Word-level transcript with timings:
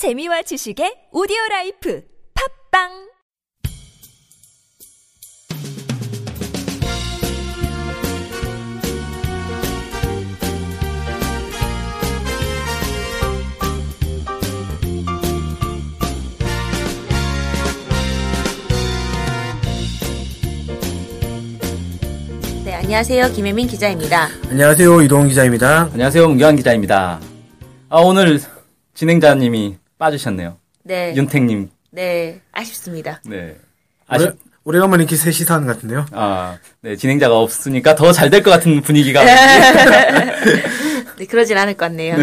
재미와 0.00 0.40
지식의 0.40 1.12
오디오 1.12 1.36
라이프 1.50 2.02
팝빵 2.72 2.88
네, 22.64 22.74
안녕하세요. 22.74 23.32
김혜민 23.32 23.66
기자입니다. 23.66 24.28
안녕하세요. 24.48 25.02
이동훈 25.02 25.28
기자입니다. 25.28 25.90
안녕하세요. 25.92 26.26
문경환 26.26 26.56
기자입니다. 26.56 27.20
아, 27.90 27.98
오늘 27.98 28.40
진행자님이 28.94 29.79
빠지셨네요. 30.10 30.56
네. 30.82 31.14
윤택님. 31.14 31.68
네, 31.92 32.40
아쉽습니다. 32.52 33.20
네. 33.26 33.54
아쉽, 34.08 34.32
오래간만에 34.64 35.02
이렇게 35.04 35.14
셋이 35.16 35.46
사는 35.46 35.66
것 35.66 35.74
같은데요. 35.74 36.06
아, 36.12 36.58
네. 36.82 36.96
진행자가 36.96 37.38
없으니까 37.38 37.94
더 37.94 38.10
잘 38.12 38.30
될 38.30 38.42
것 38.42 38.50
같은 38.50 38.80
분위기가. 38.80 39.22
네, 39.24 41.26
그러진 41.28 41.56
않을 41.58 41.74
것 41.74 41.86
같네요. 41.86 42.16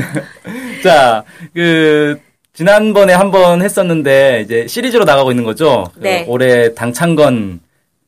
자, 0.83 1.23
그, 1.53 2.19
지난번에 2.53 3.13
한 3.13 3.31
번 3.31 3.61
했었는데, 3.61 4.41
이제 4.44 4.67
시리즈로 4.67 5.05
나가고 5.05 5.31
있는 5.31 5.44
거죠? 5.44 5.85
그 5.94 5.99
네. 5.99 6.25
올해 6.27 6.73
당창건, 6.73 7.59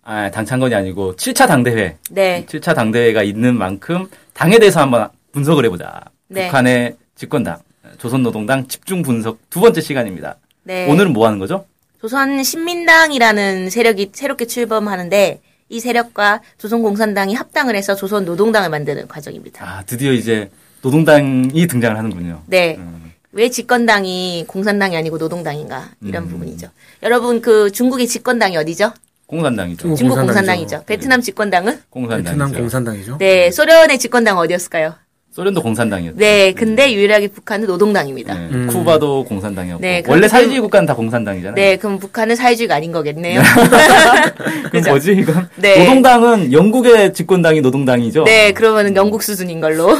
아, 0.03 0.31
당창건이 0.31 0.73
아니고, 0.73 1.15
7차 1.15 1.47
당대회. 1.47 1.97
네. 2.09 2.45
7차 2.47 2.73
당대회가 2.73 3.21
있는 3.21 3.55
만큼, 3.55 4.07
당에 4.33 4.57
대해서 4.57 4.79
한번 4.81 5.09
분석을 5.33 5.65
해보자. 5.65 6.01
네. 6.27 6.45
북한의 6.47 6.95
집권당, 7.15 7.57
조선노동당 7.97 8.67
집중 8.67 9.01
분석 9.01 9.39
두 9.49 9.59
번째 9.59 9.81
시간입니다. 9.81 10.35
네. 10.63 10.87
오늘은 10.89 11.13
뭐 11.13 11.25
하는 11.25 11.39
거죠? 11.39 11.65
조선 11.99 12.43
신민당이라는 12.43 13.69
세력이 13.69 14.11
새롭게 14.13 14.45
출범하는데 14.45 15.41
이 15.69 15.79
세력과 15.79 16.41
조선 16.57 16.81
공산당이 16.81 17.35
합당을 17.35 17.75
해서 17.75 17.95
조선 17.95 18.25
노동당을 18.25 18.69
만드는 18.69 19.07
과정입니다. 19.07 19.65
아, 19.65 19.83
드디어 19.85 20.11
이제 20.13 20.49
노동당이 20.81 21.67
등장을 21.67 21.97
하는군요. 21.97 22.43
네. 22.47 22.75
음. 22.77 23.13
왜 23.31 23.49
집권당이 23.49 24.45
공산당이 24.47 24.97
아니고 24.97 25.17
노동당인가 25.17 25.89
이런 26.03 26.23
음. 26.23 26.29
부분이죠. 26.29 26.69
여러분 27.03 27.41
그 27.41 27.71
중국의 27.71 28.07
집권당이 28.07 28.57
어디죠? 28.57 28.91
공산당이죠. 29.27 29.81
중국 29.81 29.97
중국 29.97 30.15
공산당이죠. 30.15 30.39
공산당이죠. 30.39 30.85
베트남 30.87 31.21
집권당은? 31.21 31.81
공산당이죠. 31.91 32.29
베트남 32.31 32.51
공산당이죠. 32.53 33.17
네, 33.19 33.51
소련의 33.51 33.99
집권당은 33.99 34.41
어디였을까요? 34.41 34.95
소련도 35.39 35.61
공산당이었죠. 35.61 36.17
네, 36.17 36.51
근데 36.51 36.93
유일하게 36.93 37.29
북한은 37.29 37.65
노동당입니다. 37.67 38.33
네, 38.33 38.49
음. 38.51 38.67
쿠바도 38.67 39.23
공산당이었고. 39.23 39.81
네, 39.81 40.03
원래 40.05 40.27
사회주의 40.27 40.59
국가는 40.59 40.85
다 40.85 40.93
공산당이잖아요. 40.93 41.55
네, 41.55 41.77
그럼 41.77 41.97
북한은 41.97 42.35
사회주의가 42.35 42.75
아닌 42.75 42.91
거겠네요. 42.91 43.41
그럼 44.35 44.69
그죠? 44.69 44.89
뭐지 44.89 45.13
이건? 45.13 45.47
네. 45.55 45.79
노동당은 45.79 46.51
영국의 46.51 47.13
집권당이 47.13 47.61
노동당이죠. 47.61 48.25
네, 48.25 48.51
그러면은 48.51 48.97
영국 48.97 49.23
수준인 49.23 49.61
걸로. 49.61 49.95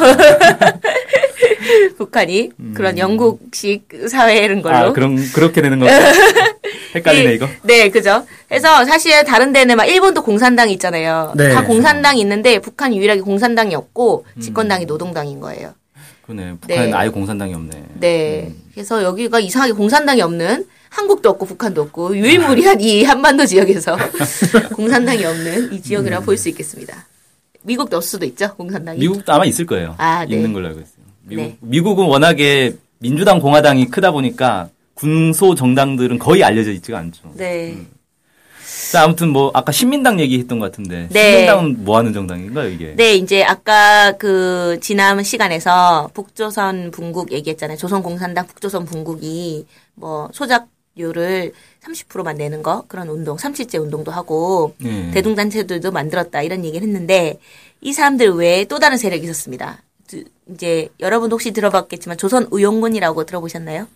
북한이 1.98 2.52
그런 2.73 2.98
영국식 2.98 3.88
사회인 4.10 4.62
걸로. 4.62 4.78
음. 4.78 4.90
아, 4.90 4.92
그럼 4.92 5.17
그렇게 5.34 5.62
되는 5.62 5.80
거. 5.80 5.88
헷갈리네 6.95 7.32
이- 7.32 7.36
이거. 7.36 7.48
네, 7.64 7.90
그죠. 7.90 8.26
그래서 8.48 8.86
사실 8.86 9.23
다른 9.23 9.54
데는 9.54 9.78
막 9.78 9.86
일본도 9.86 10.23
공산당이 10.23 10.73
있잖아요. 10.73 11.34
네. 11.36 11.50
다 11.54 11.64
공산당 11.64 12.18
이 12.18 12.22
있는데 12.22 12.59
북한 12.59 12.95
유일하게 12.95 13.22
공산당이 13.22 13.76
없고 13.76 14.26
음. 14.36 14.42
집권당이 14.42 14.86
노동당인 14.86 15.40
거예요. 15.40 15.73
그러네. 16.26 16.56
북한은 16.62 16.86
네. 16.92 16.94
아예 16.94 17.10
공산당이 17.10 17.54
없네. 17.54 17.84
네. 18.00 18.52
그래서 18.73 19.04
여기가 19.04 19.40
이상하게 19.40 19.73
공산당이 19.73 20.22
없는 20.22 20.66
한국도 20.90 21.30
없고 21.30 21.45
북한도 21.45 21.82
없고 21.84 22.17
유일무이한 22.17 22.82
이 22.82 23.04
한반도 23.04 23.45
지역에서 23.45 23.95
공산당이 24.76 25.23
없는 25.26 25.73
이 25.73 25.82
지역이라고 25.82 26.26
볼수 26.26 26.50
있겠습니다. 26.50 27.06
미국도 27.61 27.98
없을 27.98 28.10
수도 28.10 28.26
있죠, 28.26 28.54
공산당이. 28.55 28.99
미국도 28.99 29.32
아마 29.33 29.45
있을 29.45 29.66
거예요. 29.66 29.94
아, 29.98 30.26
네. 30.26 30.36
있는 30.36 30.54
걸로 30.54 30.67
알고 30.67 30.80
있어요. 30.80 30.94
미국, 31.23 31.42
네. 31.44 31.58
미국은 31.61 32.05
워낙에 32.05 32.73
민주당 32.99 33.39
공화당이 33.39 33.89
크다 33.89 34.11
보니까 34.11 34.70
군소 34.99 35.55
정당들은 35.55 36.20
거의 36.20 36.43
알려져 36.43 36.71
있지가 36.71 36.98
않죠. 36.98 37.32
네. 37.36 37.77
자, 38.92 39.04
아무튼 39.04 39.30
뭐 39.30 39.49
아까 39.54 39.71
신민당 39.71 40.20
얘기했던 40.20 40.60
것 40.60 40.65
같은데 40.65 41.08
네. 41.11 41.32
신민당은 41.32 41.86
뭐 41.86 41.98
하는 41.98 42.11
정당인가요, 42.11 42.67
이게? 42.70 42.93
네, 42.98 43.14
이제 43.15 43.43
아까 43.43 44.11
그 44.17 44.77
지난 44.82 45.23
시간에서 45.23 46.10
북조선 46.14 46.92
분국 46.92 47.32
얘기했잖아요. 47.32 47.77
조선공산당 47.77 48.48
북조선 48.48 48.86
분국이 48.86 49.65
뭐 49.95 50.30
소작료를 50.33 51.54
30%만 51.81 52.36
내는 52.36 52.61
거 52.61 52.83
그런 52.87 53.08
운동, 53.08 53.37
삼칠제 53.37 53.77
운동도 53.77 54.11
하고 54.11 54.73
네. 54.80 55.11
대동단체들도 55.11 55.92
만들었다 55.92 56.42
이런 56.42 56.66
얘기를 56.66 56.86
했는데 56.87 57.39
이 57.81 57.93
사람들 57.93 58.31
외에 58.31 58.66
또 58.66 58.80
다른 58.80 58.98
세력이 58.98 59.23
있었습니다. 59.23 59.81
드- 60.08 60.26
이제 60.54 60.89
여러분 60.99 61.31
혹시 61.31 61.52
들어봤겠지만 61.52 62.17
조선 62.17 62.48
의용군이라고 62.52 63.26
들어보셨나요? 63.26 63.87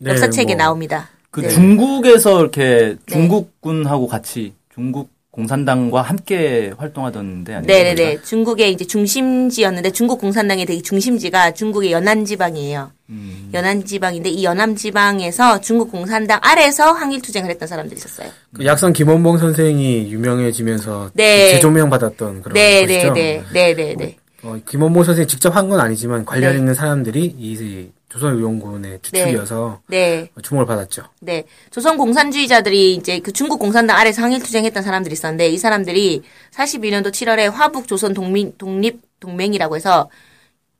네, 0.00 0.10
역사책에 0.12 0.54
뭐 0.54 0.56
나옵니다. 0.56 1.08
그 1.30 1.40
네. 1.42 1.48
중국에서 1.48 2.40
이렇게 2.40 2.96
네. 3.06 3.12
중국군하고 3.12 4.08
같이 4.08 4.54
중국 4.74 5.10
공산당과 5.30 6.02
함께 6.02 6.72
활동하던데 6.76 7.54
아니에요? 7.54 7.66
네네네. 7.66 8.22
중국의 8.22 8.72
이제 8.72 8.84
중심지였는데 8.84 9.92
중국 9.92 10.20
공산당의 10.20 10.66
되게 10.66 10.82
중심지가 10.82 11.52
중국의 11.52 11.92
연안 11.92 12.24
지방이에요. 12.24 12.90
음. 13.10 13.50
연안 13.54 13.84
지방인데 13.84 14.28
이 14.30 14.42
연안 14.42 14.74
지방에서 14.74 15.60
중국 15.60 15.92
공산당 15.92 16.40
아래서 16.42 16.90
항일 16.90 17.22
투쟁을 17.22 17.48
했던 17.50 17.68
사람들이 17.68 17.96
있었어요. 17.98 18.28
그 18.52 18.64
약선 18.64 18.92
김원봉 18.92 19.38
선생이 19.38 20.10
유명해지면서 20.10 21.10
네. 21.14 21.50
재조명 21.52 21.90
받았던 21.90 22.42
그런 22.42 22.54
네네네. 22.54 23.08
것이죠. 23.08 23.52
네네네. 23.52 24.16
어, 24.42 24.58
김원봉 24.68 25.04
선생이 25.04 25.28
직접 25.28 25.54
한 25.54 25.68
건 25.68 25.78
아니지만 25.78 26.24
관련 26.24 26.54
네. 26.54 26.58
있는 26.58 26.74
사람들이 26.74 27.36
이 27.38 27.88
조선의용군의 28.10 28.98
주축이어서 29.02 29.80
네. 29.86 30.28
주목을 30.42 30.66
받았죠. 30.66 31.04
네. 31.20 31.44
조선 31.70 31.96
공산주의자들이 31.96 32.94
이제 32.94 33.20
그 33.20 33.32
중국 33.32 33.58
공산당 33.58 33.96
아래서 33.96 34.20
항일투쟁했던 34.22 34.82
사람들이 34.82 35.12
있었는데 35.12 35.48
이 35.48 35.56
사람들이 35.58 36.22
42년도 36.52 37.08
7월에 37.12 37.50
화북 37.50 37.86
조선 37.88 38.12
독민, 38.12 38.52
독립 38.58 39.00
동맹이라고 39.20 39.76
해서 39.76 40.10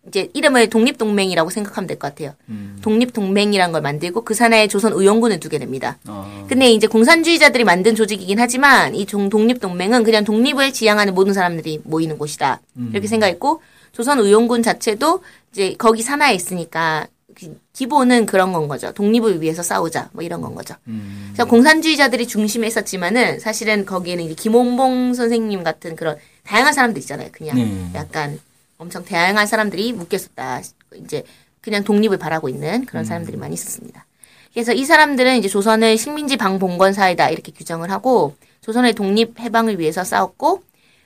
이제 0.09 0.29
이름을 0.33 0.71
독립 0.71 0.97
동맹이라고 0.99 1.51
생각하면 1.51 1.87
될 1.87 1.99
것 1.99 2.09
같아요. 2.09 2.35
독립 2.83 3.13
동맹이라는 3.13 3.71
걸 3.73 3.83
만들고 3.83 4.23
그 4.23 4.35
산하에 4.35 4.67
조선 4.67 4.93
의용군을 4.95 5.39
두게 5.41 5.59
됩니다. 5.59 5.99
어, 6.09 6.47
근데 6.49 6.73
이제 6.73 6.87
공산주의자들이 6.87 7.65
만든 7.65 7.95
조직이긴 7.95 8.41
하지만 8.41 8.95
이 8.95 9.05
종- 9.07 9.29
독립 9.29 9.61
동맹은 9.61 10.03
그냥 10.03 10.25
독립을 10.25 10.73
지향하는 10.73 11.15
모든 11.15 11.35
사람들이 11.35 11.83
모이는 11.85 12.17
곳이다. 12.19 12.61
이렇게 12.93 13.07
생각했고 13.07 13.61
조선 13.93 14.19
의용군 14.21 14.63
자체도 14.63 15.23
이제 15.53 15.75
거기 15.77 16.01
산하에 16.03 16.35
있으니까 16.35 17.07
기- 17.41 17.55
기본은 17.73 18.27
그런 18.27 18.53
건 18.53 18.69
거죠. 18.69 18.93
독립을 18.93 19.41
위해서 19.41 19.63
싸우자 19.63 20.11
뭐 20.13 20.23
이런 20.23 20.43
건 20.43 20.55
거죠. 20.55 20.75
음. 20.89 21.31
그래서 21.33 21.49
공산주의자들이 21.49 22.27
중심에 22.27 22.67
있었지만은 22.67 23.41
사실은 23.41 23.87
거기에는 23.87 24.25
이제 24.25 24.35
김홍봉 24.35 25.15
선생님 25.15 25.63
같은 25.65 25.97
그런 25.97 26.17
다양한 26.45 26.75
사람들 26.75 27.01
있잖아요. 27.01 27.29
그냥 27.33 27.57
네. 27.57 27.91
약간 27.95 28.39
엄청 28.77 29.05
다양한 29.05 29.47
사람들이 29.47 29.95
묶였었다. 29.95 30.61
이제 30.97 31.25
그냥 31.63 31.83
독립을 31.83 32.19
바라고 32.19 32.49
있는 32.51 32.85
그런 32.85 33.05
사람들이 33.05 33.37
많이 33.39 33.55
있었습니다. 33.55 34.05
그래서 34.53 34.73
이 34.75 34.85
사람들은 34.85 35.39
이제 35.39 35.49
조선을 35.49 35.97
식민지 35.97 36.37
방봉건 36.37 36.93
사회다 36.93 37.31
이렇게 37.31 37.53
규정을 37.53 37.91
하고 37.91 38.35
조선의 38.61 38.93
독립 38.95 39.39
해방을 39.41 39.79
위해서 39.79 40.05
싸웠고 40.05 40.63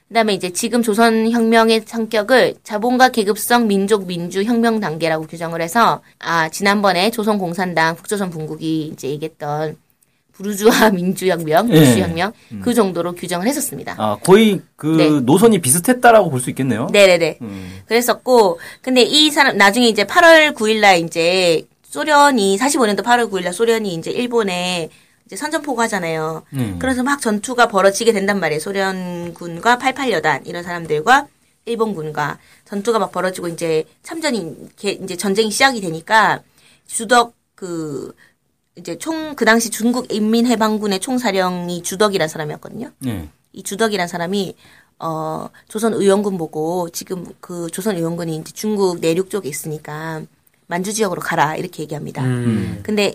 그다음에 0.09 0.35
이제 0.35 0.51
지금 0.51 0.83
조선 0.83 1.31
혁명의 1.31 1.83
성격을 1.87 2.57
자본가 2.63 3.09
계급성 3.09 3.67
민족 3.67 4.07
민주 4.07 4.43
혁명 4.45 4.79
단계라고 4.81 5.27
규정을 5.27 5.61
해서 5.63 6.03
아 6.19 6.49
지난번에 6.49 7.11
조선 7.11 7.39
공산당 7.39 7.97
북조선 7.97 8.31
분국이 8.31 8.91
이제 8.93 9.09
얘기했던 9.09 9.77
부르주아 10.33 10.91
민주혁명, 10.95 11.71
예. 11.71 11.81
민주혁명 11.81 12.33
그 12.61 12.75
정도로 12.75 13.13
규정을 13.15 13.47
했었습니다. 13.47 13.95
아, 13.99 14.17
거의 14.21 14.61
그 14.77 14.87
네. 14.97 15.09
노선이 15.21 15.61
비슷했다라고 15.61 16.29
볼 16.29 16.41
수 16.41 16.51
있겠네요. 16.51 16.89
네네네. 16.93 17.39
음. 17.41 17.81
그랬었고, 17.87 18.59
근데 18.83 19.03
이 19.03 19.31
사람, 19.31 19.57
나중에 19.57 19.87
이제 19.89 20.03
8월 20.03 20.53
9일날 20.55 21.05
이제 21.07 21.63
소련이, 21.85 22.59
45년도 22.59 23.05
8월 23.05 23.31
9일날 23.31 23.53
소련이 23.53 23.95
이제 23.95 24.11
일본에 24.11 24.89
이제 25.35 25.41
선전포고 25.41 25.83
하잖아요. 25.83 26.45
음. 26.55 26.77
그래서 26.79 27.03
막 27.03 27.21
전투가 27.21 27.67
벌어지게 27.69 28.13
된단 28.13 28.39
말이에요. 28.41 28.61
소련군과 28.61 29.79
88여단, 29.79 30.47
이런 30.47 30.63
사람들과 30.63 31.27
일본군과 31.67 32.39
전투가 32.65 32.99
막 33.01 33.11
벌어지고 33.11 33.49
이제 33.49 33.85
참전이, 34.03 34.69
게- 34.77 34.93
이제 34.93 35.17
전쟁이 35.17 35.51
시작이 35.51 35.81
되니까 35.81 36.43
주덕 36.87 37.35
그, 37.55 38.15
이제 38.77 38.97
총, 38.99 39.35
그 39.35 39.45
당시 39.45 39.71
중국 39.71 40.13
인민해방군의 40.13 41.01
총사령이 41.01 41.83
주덕이라는 41.83 42.29
사람이었거든요. 42.29 42.91
네. 43.01 43.29
이 43.53 43.63
주덕이란 43.63 44.09
사람이 44.09 44.55
어 45.01 45.49
조선 45.69 45.93
의용군 45.95 46.39
보고 46.39 46.89
지금 46.91 47.27
그 47.41 47.69
조선 47.73 47.97
의용군이 47.97 48.37
이제 48.37 48.53
중국 48.53 49.01
내륙 49.01 49.31
쪽에 49.31 49.49
있으니까 49.49 50.23
만주 50.67 50.93
지역으로 50.93 51.21
가라 51.21 51.57
이렇게 51.57 51.83
얘기합니다. 51.85 52.23
음. 52.25 52.81
근데 52.85 53.15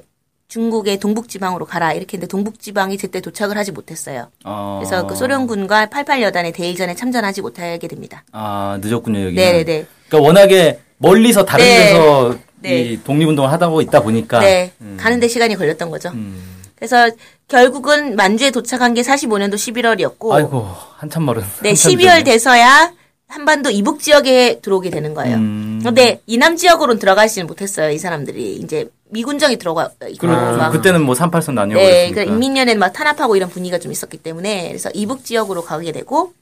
중국의 0.53 0.99
동북지방으로 0.99 1.65
가라 1.65 1.93
이렇게 1.93 2.17
했는데 2.17 2.27
동북지방이 2.27 2.97
제때 2.97 3.21
도착을 3.21 3.55
하지 3.55 3.71
못했어요. 3.71 4.27
어. 4.43 4.79
그래서 4.81 5.05
그 5.05 5.15
소련군과 5.15 5.85
88여단의 5.87 6.53
대일전에 6.53 6.95
참전하지 6.95 7.41
못하게 7.41 7.87
됩니다. 7.87 8.23
아 8.31 8.79
늦었군요 8.81 9.25
여기. 9.27 9.35
네네네. 9.35 9.85
그러니까 10.09 10.27
워낙에 10.27 10.79
멀리서 10.97 11.45
다른 11.45 11.63
네. 11.63 11.77
데서 11.77 12.35
네. 12.61 12.81
이 12.81 13.03
독립운동을 13.03 13.51
하다고 13.51 13.81
있다 13.81 14.01
보니까. 14.01 14.39
네. 14.39 14.73
가는데 14.97 15.27
시간이 15.27 15.55
걸렸던 15.55 15.91
거죠. 15.91 16.09
음. 16.09 16.43
그래서 16.75 17.11
결국은 17.47 18.15
만주에 18.15 18.49
도착한 18.49 18.95
게 18.95 19.01
45년도 19.01 19.53
11월이었고 19.53 20.31
아이고 20.31 20.67
한참 20.97 21.25
멀은. 21.25 21.43
네, 21.61 21.69
한참 21.69 21.91
12월 21.93 22.07
전에. 22.07 22.23
돼서야 22.23 22.91
한반도 23.27 23.69
이북 23.69 23.99
지역에 23.99 24.59
들어오게 24.61 24.89
되는 24.89 25.13
거예요. 25.13 25.35
음. 25.37 25.79
근데 25.83 26.21
이남 26.25 26.55
지역으로는 26.55 26.99
들어가지는 26.99 27.45
못했어요. 27.45 27.91
이 27.91 27.99
사람들이 27.99 28.55
이제 28.55 28.89
미군정이 29.09 29.57
들어가 29.57 29.89
있고 30.09 30.27
그렇죠. 30.27 30.57
막 30.57 30.71
그때는 30.71 31.01
뭐 31.03 31.15
38선 31.15 31.53
나뉘어 31.53 31.77
네. 31.77 32.11
그 32.11 32.21
인민연애는 32.21 32.79
막 32.79 32.93
탄압하고 32.93 33.35
이런 33.35 33.49
분위기가 33.49 33.79
좀 33.79 33.91
있었기 33.91 34.17
때문에 34.17 34.67
그래서 34.67 34.89
이북 34.93 35.25
지역으로 35.25 35.63
가게 35.63 35.91
되고 35.91 36.33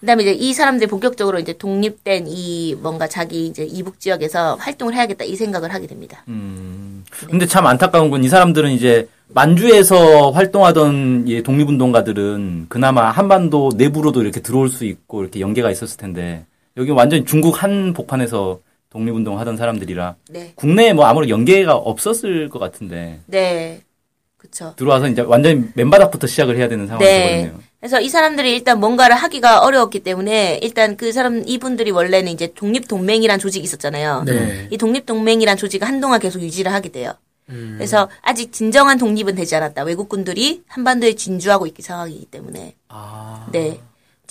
그다음에 0.00 0.22
이제 0.22 0.32
이 0.32 0.52
사람들이 0.54 0.88
본격적으로 0.88 1.38
이제 1.38 1.52
독립된 1.52 2.24
이 2.26 2.74
뭔가 2.80 3.06
자기 3.06 3.46
이제 3.46 3.64
이북 3.64 4.00
지역에서 4.00 4.54
활동을 4.56 4.94
해야겠다 4.94 5.24
이 5.24 5.36
생각을 5.36 5.72
하게 5.74 5.86
됩니다. 5.86 6.24
음. 6.28 7.04
근데 7.28 7.46
참 7.46 7.66
안타까운 7.66 8.10
건 8.10 8.24
이 8.24 8.28
사람들은 8.28 8.70
이제 8.72 9.08
만주에서 9.28 10.30
활동하던 10.30 11.24
이 11.28 11.42
독립운동가들은 11.42 12.66
그나마 12.68 13.10
한반도 13.10 13.70
내부로도 13.76 14.22
이렇게 14.22 14.40
들어올 14.40 14.68
수 14.68 14.84
있고 14.84 15.22
이렇게 15.22 15.40
연계가 15.40 15.70
있었을 15.70 15.96
텐데 15.98 16.44
여기 16.76 16.90
완전히 16.90 17.24
중국 17.24 17.62
한 17.62 17.92
복판에서 17.92 18.58
독립운동 18.90 19.38
하던 19.38 19.56
사람들이라 19.56 20.16
네, 20.30 20.52
국내에 20.56 20.92
뭐 20.92 21.06
아무런 21.06 21.28
연계가 21.28 21.76
없었을 21.76 22.48
것 22.48 22.58
같은데 22.58 23.20
네, 23.26 23.82
그렇죠. 24.36 24.74
들어와서 24.76 25.08
이제 25.08 25.22
완전히 25.22 25.68
맨바닥부터 25.74 26.26
시작을 26.26 26.56
해야 26.56 26.68
되는 26.68 26.86
상황이 26.86 27.04
네. 27.04 27.36
되거든요. 27.36 27.60
그래서 27.78 28.00
이 28.00 28.08
사람들이 28.08 28.52
일단 28.52 28.78
뭔가를 28.80 29.16
하기가 29.16 29.60
어려웠기 29.60 30.00
때문에 30.00 30.58
일단 30.62 30.96
그 30.96 31.12
사람 31.12 31.42
이분들이 31.46 31.90
원래는 31.92 32.32
이제 32.32 32.52
독립동맹이란 32.54 33.38
조직이 33.38 33.64
있었잖아요. 33.64 34.24
네. 34.26 34.68
이 34.70 34.76
독립동맹이란 34.76 35.56
조직을 35.56 35.88
한동안 35.88 36.20
계속 36.20 36.42
유지를 36.42 36.72
하게 36.72 36.90
돼요. 36.90 37.14
음. 37.48 37.74
그래서 37.78 38.08
아직 38.22 38.52
진정한 38.52 38.98
독립은 38.98 39.34
되지 39.34 39.56
않았다. 39.56 39.82
외국군들이 39.84 40.62
한반도에 40.66 41.14
진주하고 41.14 41.66
있기 41.68 41.82
상황이기 41.82 42.26
때문에. 42.26 42.74
아. 42.88 43.46
네. 43.52 43.80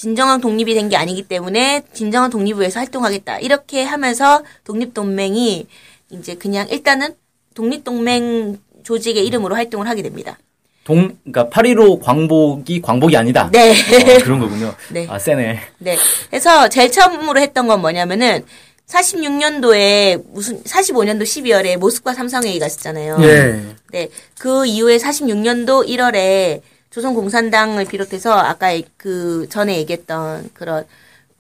진정한 0.03 0.39
독립이 0.39 0.73
된 0.75 0.87
게 0.89 0.95
아니기 0.95 1.23
때문에 1.23 1.83
진정한 1.93 2.29
독립을 2.29 2.61
위해서 2.61 2.79
활동하겠다. 2.79 3.39
이렇게 3.39 3.83
하면서 3.83 4.41
독립동맹이 4.63 5.67
이제 6.11 6.35
그냥 6.35 6.67
일단은 6.69 7.15
독립동맹 7.53 8.57
조직의 8.83 9.25
이름으로 9.27 9.55
활동을 9.55 9.87
하게 9.89 10.01
됩니다. 10.01 10.37
동 10.85 11.15
그러니까 11.25 11.49
8.15 11.49 12.01
광복이 12.01 12.81
광복이 12.81 13.15
아니다. 13.17 13.49
네. 13.51 13.71
어, 13.71 14.23
그런 14.23 14.39
거군요. 14.39 14.73
네. 14.89 15.05
아 15.09 15.19
세네. 15.19 15.59
네. 15.79 15.97
그래서 16.29 16.69
제일 16.69 16.91
처음으로 16.91 17.39
했던 17.41 17.67
건 17.67 17.81
뭐냐면은 17.81 18.45
46년도에 18.87 20.23
무슨 20.31 20.63
45년도 20.63 21.23
12월에 21.23 21.77
모스크바 21.77 22.13
삼성회의가 22.13 22.65
있었잖아요. 22.67 23.17
예. 23.21 23.61
네. 23.91 24.09
그 24.39 24.65
이후에 24.65 24.97
46년도 24.97 25.85
1월에 25.87 26.61
조선공산당을 26.89 27.85
비롯해서 27.85 28.33
아까 28.33 28.79
그 28.97 29.47
전에 29.49 29.77
얘기했던 29.77 30.49
그런 30.53 30.85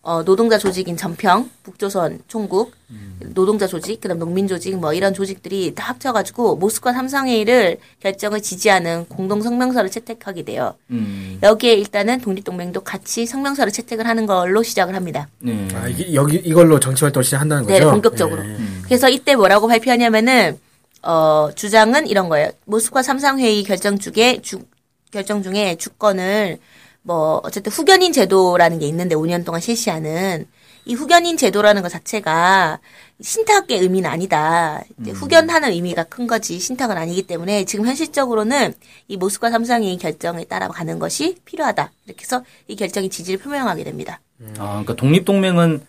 어, 0.01 0.23
노동자 0.23 0.57
조직인 0.57 0.95
전평, 0.95 1.49
북조선 1.63 2.21
총국, 2.27 2.71
노동자 3.33 3.67
조직, 3.67 3.99
그다음 3.99 4.17
농민 4.17 4.47
조직 4.47 4.77
뭐 4.77 4.93
이런 4.93 5.13
조직들이 5.13 5.75
다 5.75 5.89
합쳐가지고 5.89 6.55
모스크바 6.55 6.93
삼성회의를 6.93 7.77
결정을 7.99 8.41
지지하는 8.41 9.05
공동 9.09 9.41
성명서를 9.41 9.91
채택하게 9.91 10.43
돼요. 10.43 10.75
음. 10.89 11.37
여기에 11.43 11.73
일단은 11.73 12.21
독립동맹도 12.21 12.81
같이 12.81 13.25
성명서를 13.25 13.73
채택을 13.73 14.07
하는 14.07 14.25
걸로 14.25 14.63
시작을 14.63 14.95
합니다. 14.95 15.27
네. 15.39 15.67
아, 15.73 15.87
이게, 15.89 16.13
여기, 16.13 16.37
이걸로 16.37 16.79
정치 16.79 17.03
활동을 17.03 17.23
시작한다는 17.25 17.65
거죠? 17.65 17.73
네, 17.77 17.91
본격적으로. 17.91 18.43
예. 18.45 18.57
그래서 18.85 19.09
이때 19.09 19.35
뭐라고 19.35 19.67
발표하냐면은 19.67 20.57
어 21.01 21.49
주장은 21.53 22.07
이런 22.07 22.29
거예요. 22.29 22.49
모스크바 22.65 23.03
삼상회의 23.03 23.63
결정 23.63 23.99
중에 23.99 24.39
주, 24.41 24.59
결정 25.11 25.41
중에 25.43 25.75
주권을 25.75 26.59
뭐 27.01 27.41
어쨌든 27.43 27.71
후견인 27.71 28.13
제도라는 28.13 28.79
게 28.79 28.87
있는데 28.87 29.15
5년 29.15 29.45
동안 29.45 29.61
실시하는 29.61 30.45
이 30.85 30.93
후견인 30.93 31.37
제도라는 31.37 31.81
것 31.81 31.89
자체가 31.89 32.79
신탁의 33.21 33.79
의미는 33.79 34.09
아니다. 34.09 34.81
이제 34.99 35.11
후견하는 35.11 35.71
의미가 35.71 36.05
큰 36.05 36.25
거지 36.25 36.59
신탁은 36.59 36.97
아니기 36.97 37.23
때문에 37.23 37.65
지금 37.65 37.85
현실적으로는 37.85 38.73
이 39.07 39.17
모스크바 39.17 39.51
삼상회의 39.51 39.97
결정에 39.97 40.45
따라 40.45 40.67
가는 40.67 40.99
것이 40.99 41.37
필요하다. 41.45 41.91
이렇게 42.05 42.23
해서 42.23 42.43
이 42.67 42.75
결정이 42.75 43.09
지지를 43.09 43.39
표명하게 43.39 43.83
됩니다. 43.83 44.21
아, 44.57 44.69
그러니까 44.69 44.95
독립 44.95 45.25
동맹은 45.25 45.85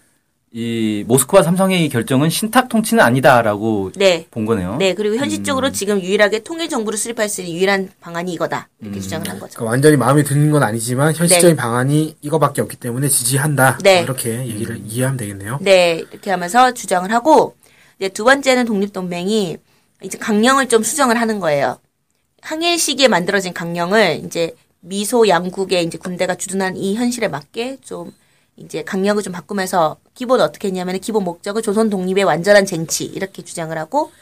이 0.53 1.05
모스크바 1.07 1.45
삼성회의 1.45 1.89
결정은 1.89 2.29
신탁 2.29 2.69
통치는 2.69 3.03
아니다라고 3.05 3.93
네. 3.95 4.27
본 4.33 4.47
거네요. 4.47 4.79
네, 4.79 4.95
그리고 4.95 5.15
현실적으로 5.15 5.71
지금 5.71 6.03
유일하게 6.03 6.41
통일 6.41 6.69
정부를 6.69 6.99
수립할 6.99 7.29
수 7.29 7.41
있는 7.41 7.55
유일한 7.55 7.89
방안이 8.01 8.33
이거다. 8.33 8.69
이렇게 8.81 8.99
주장을 8.99 9.29
한 9.29 9.39
거죠. 9.39 9.55
그러니까 9.55 9.71
완전히 9.71 9.97
마음에 9.97 10.25
드는 10.25 10.51
건 10.51 10.65
아니지만 10.65 11.15
현실적인 11.15 11.55
방안이 11.55 12.17
이거밖에 12.21 12.63
없기 12.63 12.79
때문에 12.79 13.09
지지한다. 13.09 13.79
네. 13.85 14.01
이렇게 14.01 14.39
얘기를 14.39 14.81
이해하면 14.85 15.17
되겠네요. 15.19 15.59
네, 15.61 16.05
이렇게 16.11 16.33
하면서 16.33 16.75
주장을 16.75 17.09
하고 17.13 17.55
이제 18.01 18.09
두 18.09 18.25
번째는 18.25 18.65
독립동맹이 18.65 19.57
이제 20.03 20.19
강령을 20.19 20.69
좀 20.69 20.83
수정을 20.83 21.21
하는 21.21 21.39
거예요. 21.39 21.79
항일 22.41 22.77
시기에 22.77 23.07
만들어진 23.07 23.53
강령을 23.53 24.23
이제 24.25 24.57
미소 24.81 25.29
양국의 25.29 25.85
이제 25.85 25.97
군대가 25.97 26.35
주둔한 26.35 26.77
이 26.77 26.97
현실에 26.97 27.29
맞게 27.29 27.77
좀 27.83 28.11
이제 28.61 28.83
강령을 28.83 29.23
좀 29.23 29.33
바꾸면서 29.33 29.97
기본 30.15 30.41
어떻게 30.41 30.69
했냐면 30.69 30.99
기본 31.01 31.25
목적을 31.25 31.63
조선 31.63 31.91
독립의 31.91 32.25
완전한 32.25 32.65
쟁취 32.67 33.05
이렇게 33.05 33.43
주장을 33.43 33.77
하고 33.77 34.13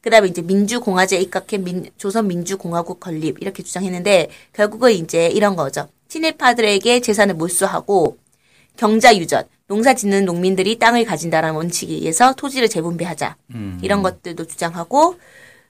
그다음에 0.00 0.28
이제 0.28 0.42
민주공화제 0.42 1.18
입각해 1.18 1.58
민, 1.58 1.88
조선 1.96 2.28
민주공화국 2.28 3.00
건립 3.00 3.40
이렇게 3.40 3.62
주장했는데 3.62 4.28
결국은 4.52 4.92
이제 4.92 5.28
이런 5.28 5.56
거죠. 5.56 5.88
친일파들에게 6.08 7.00
재산을 7.00 7.34
몰수하고 7.34 8.18
경자 8.76 9.16
유전, 9.16 9.44
농사 9.66 9.94
짓는 9.94 10.24
농민들이 10.24 10.78
땅을 10.78 11.04
가진다라는 11.04 11.56
원칙에 11.56 11.94
의해서 11.94 12.34
토지를 12.34 12.68
재분배하자. 12.68 13.36
음. 13.54 13.78
이런 13.82 14.02
것들도 14.02 14.46
주장하고 14.46 15.16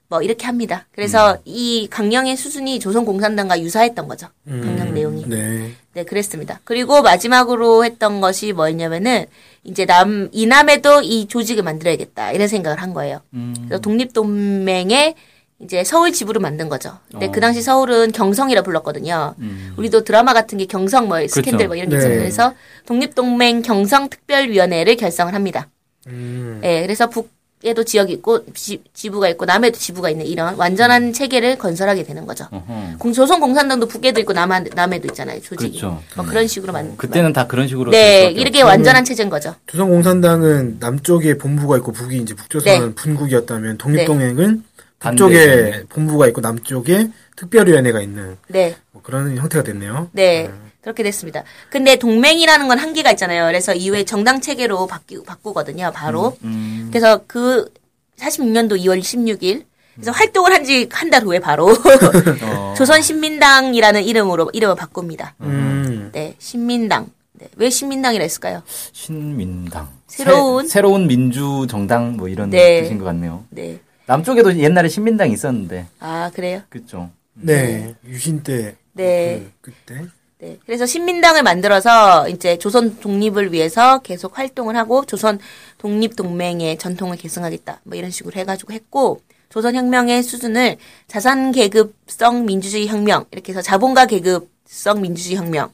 뭐 0.08 0.22
이렇게 0.22 0.46
합니다. 0.46 0.86
그래서 0.92 1.38
이 1.44 1.86
강령의 1.90 2.36
수준이 2.36 2.78
조선 2.80 3.04
공산당과 3.04 3.60
유사했던 3.60 4.08
거죠. 4.08 4.28
강령 4.46 4.94
내용이. 4.94 5.28
네. 5.28 5.72
네, 5.94 6.04
그랬습니다. 6.04 6.60
그리고 6.64 7.02
마지막으로 7.02 7.84
했던 7.84 8.20
것이 8.20 8.52
뭐였냐면은 8.52 9.26
이제 9.62 9.86
남 9.86 10.28
이남에도 10.32 11.02
이 11.02 11.26
조직을 11.26 11.62
만들어야겠다 11.62 12.32
이런 12.32 12.48
생각을 12.48 12.82
한 12.82 12.92
거예요. 12.92 13.20
음. 13.32 13.54
그래서 13.66 13.80
독립동맹의 13.80 15.14
이제 15.60 15.84
서울 15.84 16.12
지부를 16.12 16.40
만든 16.40 16.68
거죠. 16.68 16.98
근데 17.10 17.26
어. 17.26 17.30
그 17.30 17.40
당시 17.40 17.62
서울은 17.62 18.10
경성이라 18.12 18.62
불렀거든요. 18.62 19.34
음. 19.38 19.74
우리도 19.78 20.02
드라마 20.02 20.34
같은 20.34 20.58
게 20.58 20.66
경성 20.66 21.08
뭐 21.08 21.26
스캔들 21.26 21.68
뭐 21.68 21.76
이런 21.76 21.88
게 21.88 21.96
네. 21.96 21.98
있잖아요. 22.00 22.18
그래서 22.18 22.54
독립동맹 22.86 23.62
경성 23.62 24.10
특별위원회를 24.10 24.96
결성을 24.96 25.32
합니다. 25.32 25.68
음. 26.08 26.60
예, 26.64 26.82
그래서 26.82 27.08
북 27.08 27.30
에도 27.64 27.82
지역이 27.82 28.12
있고 28.14 28.44
지, 28.52 28.82
지부가 28.92 29.28
있고 29.30 29.46
남에도 29.46 29.78
지부가 29.78 30.10
있는 30.10 30.26
이런 30.26 30.54
완전한 30.56 31.12
체계를 31.14 31.56
건설하게 31.56 32.04
되는 32.04 32.26
거죠. 32.26 32.46
어허. 32.50 32.98
공, 32.98 33.12
조선 33.12 33.40
공산당도 33.40 33.88
북에도 33.88 34.20
있고 34.20 34.34
남한, 34.34 34.68
남에도 34.74 35.08
있잖아요. 35.08 35.40
조직이. 35.40 35.78
그렇죠. 35.80 36.02
뭐 36.14 36.26
그런 36.26 36.46
식으로 36.46 36.72
만. 36.74 36.94
그때는 36.98 37.32
다 37.32 37.46
그런 37.46 37.66
식으로 37.66 37.90
네, 37.90 38.30
이렇게. 38.30 38.60
완전한 38.62 39.04
체제인 39.04 39.30
거죠. 39.30 39.54
조선공산당은 39.66 40.76
남쪽에 40.78 41.38
본부가 41.38 41.76
있고 41.78 41.92
북이 41.92 42.18
이제 42.18 42.34
북조선 42.34 42.94
분국이었다면 42.94 43.78
독립동맹은 43.78 44.62
북쪽에 44.98 45.36
반대. 45.70 45.84
본부가 45.88 46.26
있고 46.28 46.40
남쪽에 46.40 47.08
특별위원회가 47.36 48.00
있는 48.00 48.36
네, 48.48 48.76
뭐 48.92 49.02
그런 49.02 49.36
형태가 49.36 49.64
됐네요. 49.64 50.08
네. 50.12 50.50
그렇게 50.84 51.02
됐습니다. 51.02 51.42
근데 51.70 51.96
동맹이라는 51.96 52.68
건 52.68 52.78
한계가 52.78 53.10
있잖아요. 53.12 53.46
그래서 53.46 53.74
이후에 53.74 54.04
정당 54.04 54.40
체계로 54.42 54.86
바뀌, 54.86 55.22
바꾸거든요. 55.24 55.90
바로. 55.94 56.36
음. 56.44 56.88
그래서 56.92 57.22
그 57.26 57.72
46년도 58.18 58.78
2월 58.80 59.00
16일 59.00 59.64
그래서 59.94 60.10
활동을 60.12 60.52
한 60.52 60.62
지 60.64 60.88
한 60.92 61.10
달 61.10 61.22
후에 61.24 61.38
바로 61.40 61.68
어. 62.44 62.74
조선신민당이라는 62.76 64.04
이름으로 64.04 64.50
이름을 64.52 64.76
바꿉니다. 64.76 65.34
음. 65.40 66.10
네, 66.12 66.34
신민당. 66.38 67.08
네, 67.32 67.48
왜 67.56 67.70
신민당이라 67.70 68.22
했을까요? 68.22 68.62
신민당. 68.92 69.88
새로운? 70.06 70.68
새, 70.68 70.80
로운 70.82 71.06
민주 71.06 71.66
정당 71.68 72.16
뭐 72.16 72.28
이런 72.28 72.50
네. 72.50 72.82
뜻인 72.82 72.98
것 72.98 73.04
같네요. 73.06 73.44
네. 73.50 73.80
남쪽에도 74.06 74.56
옛날에 74.58 74.88
신민당이 74.88 75.32
있었는데 75.32 75.86
아, 75.98 76.30
그래요? 76.34 76.60
그렇죠. 76.68 77.10
네. 77.32 77.94
유신 78.06 78.42
때. 78.42 78.76
네. 78.92 79.46
그, 79.62 79.72
그때. 79.86 80.04
네. 80.44 80.58
그래서 80.66 80.84
신민당을 80.84 81.42
만들어서 81.42 82.28
이제 82.28 82.58
조선 82.58 83.00
독립을 83.00 83.50
위해서 83.52 84.00
계속 84.00 84.38
활동을 84.38 84.76
하고 84.76 85.06
조선 85.06 85.38
독립 85.78 86.16
동맹의 86.16 86.76
전통을 86.76 87.16
계승하겠다. 87.16 87.80
뭐 87.84 87.96
이런 87.96 88.10
식으로 88.10 88.34
해가지고 88.36 88.74
했고 88.74 89.22
조선 89.48 89.74
혁명의 89.74 90.22
수준을 90.22 90.76
자산 91.06 91.50
계급성 91.50 92.44
민주주의 92.44 92.86
혁명 92.88 93.24
이렇게 93.30 93.52
해서 93.52 93.62
자본가 93.62 94.04
계급성 94.04 95.00
민주주의 95.00 95.36
혁명. 95.36 95.70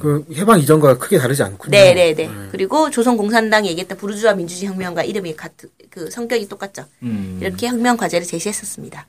그 0.00 0.24
해방 0.36 0.60
이전과 0.60 0.98
크게 0.98 1.18
다르지 1.18 1.42
않군요. 1.42 1.72
네네네. 1.72 2.30
그리고 2.52 2.90
조선 2.90 3.16
공산당이 3.16 3.68
얘기했던 3.70 3.98
부르주아 3.98 4.34
민주주의 4.34 4.70
혁명과 4.70 5.02
이름이 5.02 5.34
같은 5.34 5.68
그 5.90 6.08
성격이 6.08 6.48
똑같죠. 6.48 6.84
음. 7.02 7.38
이렇게 7.40 7.66
혁명 7.66 7.96
과제를 7.96 8.26
제시했었습니다. 8.26 9.08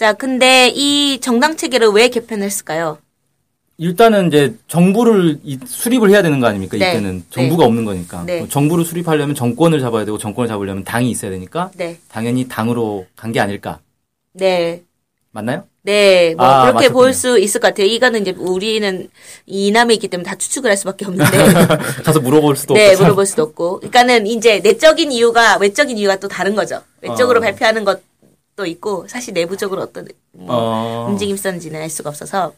자, 0.00 0.14
근데 0.14 0.72
이 0.74 1.18
정당 1.20 1.58
체계를 1.58 1.88
왜 1.88 2.08
개편했을까요? 2.08 2.96
일단은 3.76 4.28
이제 4.28 4.54
정부를 4.66 5.40
이- 5.44 5.58
수립을 5.66 6.08
해야 6.08 6.22
되는 6.22 6.40
거 6.40 6.46
아닙니까? 6.46 6.78
네. 6.78 6.88
이때는 6.92 7.24
정부가 7.28 7.64
네. 7.64 7.68
없는 7.68 7.84
거니까. 7.84 8.22
네. 8.24 8.38
뭐 8.38 8.48
정부를 8.48 8.86
수립하려면 8.86 9.34
정권을 9.34 9.78
잡아야 9.78 10.06
되고 10.06 10.16
정권을 10.16 10.48
잡으려면 10.48 10.84
당이 10.84 11.10
있어야 11.10 11.30
되니까 11.30 11.70
네, 11.76 11.98
당연히 12.10 12.48
당으로 12.48 13.04
간 13.14 13.30
게 13.32 13.40
아닐까. 13.40 13.80
네, 14.32 14.84
맞나요? 15.32 15.64
네, 15.82 16.34
뭐 16.34 16.46
아, 16.46 16.72
그렇게. 16.72 16.88
볼 16.88 17.12
수 17.12 17.38
있을 17.38 17.60
것 17.60 17.68
같아요. 17.68 17.86
이거는 17.86 18.22
이제 18.22 18.34
우리는 18.38 19.06
이남에 19.44 19.92
있기 19.94 20.08
때문에 20.08 20.26
다 20.26 20.34
추측을 20.34 20.70
할 20.70 20.78
수밖에 20.78 21.04
없는데, 21.04 21.30
가서 22.04 22.20
물어볼 22.20 22.56
수도 22.56 22.72
네, 22.72 22.92
없고. 22.92 23.02
물어볼 23.02 23.26
수도 23.26 23.42
없고. 23.42 23.80
그러니까는 23.80 24.26
이제 24.26 24.60
내적인 24.60 25.12
이유가 25.12 25.58
외적인 25.58 25.98
이유가 25.98 26.16
또 26.16 26.26
다른 26.26 26.54
거죠. 26.54 26.80
외적으로 27.02 27.40
어. 27.40 27.42
발표하는 27.42 27.84
것 27.84 28.00
도 28.60 28.66
있고, 28.66 29.06
사실 29.08 29.32
내부적으로 29.34 29.82
어떤 29.82 30.06
뭐 30.32 30.54
어. 30.56 31.06
움직임 31.08 31.34
있었는지는 31.34 31.80
알 31.80 31.88
수가 31.88 32.10
없어서 32.10 32.52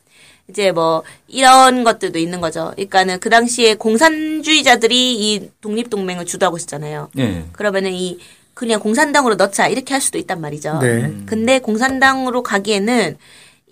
이제 0.49 0.73
뭐 0.73 1.05
이런 1.29 1.85
것들도 1.85 2.19
있는 2.19 2.41
거죠. 2.41 2.73
그러니까는 2.75 3.21
그 3.21 3.31
당시에 3.31 3.77
공산주의자들이 3.77 5.15
이 5.15 5.51
독립 5.61 5.89
동맹을 5.89 6.27
주도하고 6.27 6.57
있었잖아요. 6.57 7.11
예. 7.19 7.45
그러면은 7.53 7.93
이 7.93 8.19
그냥 8.55 8.81
공산당으로 8.81 9.37
넣자 9.37 9.69
이렇게 9.69 9.95
할 9.95 10.01
수도 10.01 10.19
있단 10.19 10.41
말이죠. 10.41 10.79
네. 10.81 11.13
근데 11.27 11.59
공산당으로 11.59 12.43
가기에는 12.43 13.17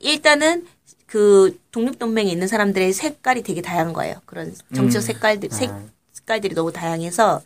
일단은 0.01 0.67
그 1.07 1.59
독립 1.73 1.99
동맹에 1.99 2.31
있는 2.31 2.47
사람들의 2.47 2.93
색깔이 2.93 3.43
되게 3.43 3.61
다양한 3.61 3.93
거예요. 3.93 4.17
그런 4.25 4.55
정치적 4.75 5.03
색깔들 5.03 5.51
색, 5.51 5.71
색깔들이 6.13 6.55
너무 6.55 6.73
다양해서 6.73 7.43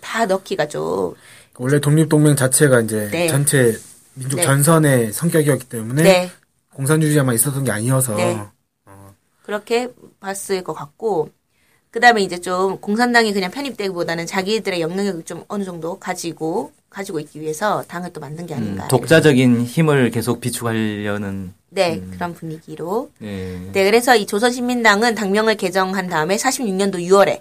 다 0.00 0.24
넣기가 0.24 0.66
좀 0.68 1.14
원래 1.58 1.78
독립 1.78 2.08
동맹 2.08 2.34
자체가 2.34 2.80
이제 2.80 3.08
네. 3.12 3.28
전체 3.28 3.78
민족 4.14 4.36
네. 4.36 4.42
전선의 4.42 5.12
성격이었기 5.12 5.68
때문에 5.68 6.02
네. 6.02 6.30
공산주의자만 6.74 7.34
있었던 7.34 7.64
게 7.64 7.70
아니어서 7.70 8.14
네. 8.16 8.38
그렇게 9.42 9.88
봤을 10.20 10.62
것 10.62 10.72
같고 10.72 11.30
그다음에 11.90 12.22
이제 12.22 12.40
좀 12.40 12.78
공산당이 12.78 13.32
그냥 13.34 13.50
편입되기보다는 13.50 14.26
자기들의 14.26 14.80
영향력을 14.80 15.24
좀 15.24 15.44
어느 15.48 15.62
정도 15.64 15.98
가지고 15.98 16.72
가지고 16.88 17.20
있기 17.20 17.40
위해서 17.40 17.82
당을 17.88 18.12
또 18.12 18.20
만든 18.20 18.46
게 18.46 18.54
음, 18.54 18.58
아닌가. 18.58 18.88
독자적인 18.88 19.64
힘을 19.64 20.10
계속 20.10 20.40
비축하려는. 20.40 21.54
네, 21.70 22.02
그런 22.12 22.34
분위기로. 22.34 23.10
예. 23.22 23.70
네, 23.72 23.84
그래서 23.84 24.14
이 24.14 24.26
조선신민당은 24.26 25.14
당명을 25.14 25.56
개정한 25.56 26.08
다음에 26.08 26.36
46년도 26.36 26.96
6월에 26.96 27.40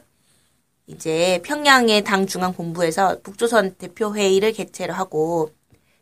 이제 0.87 1.41
평양의 1.43 2.03
당 2.03 2.27
중앙 2.27 2.53
본부에서 2.53 3.19
북조선 3.23 3.75
대표 3.77 4.15
회의를 4.15 4.53
개최를 4.53 4.97
하고 4.97 5.51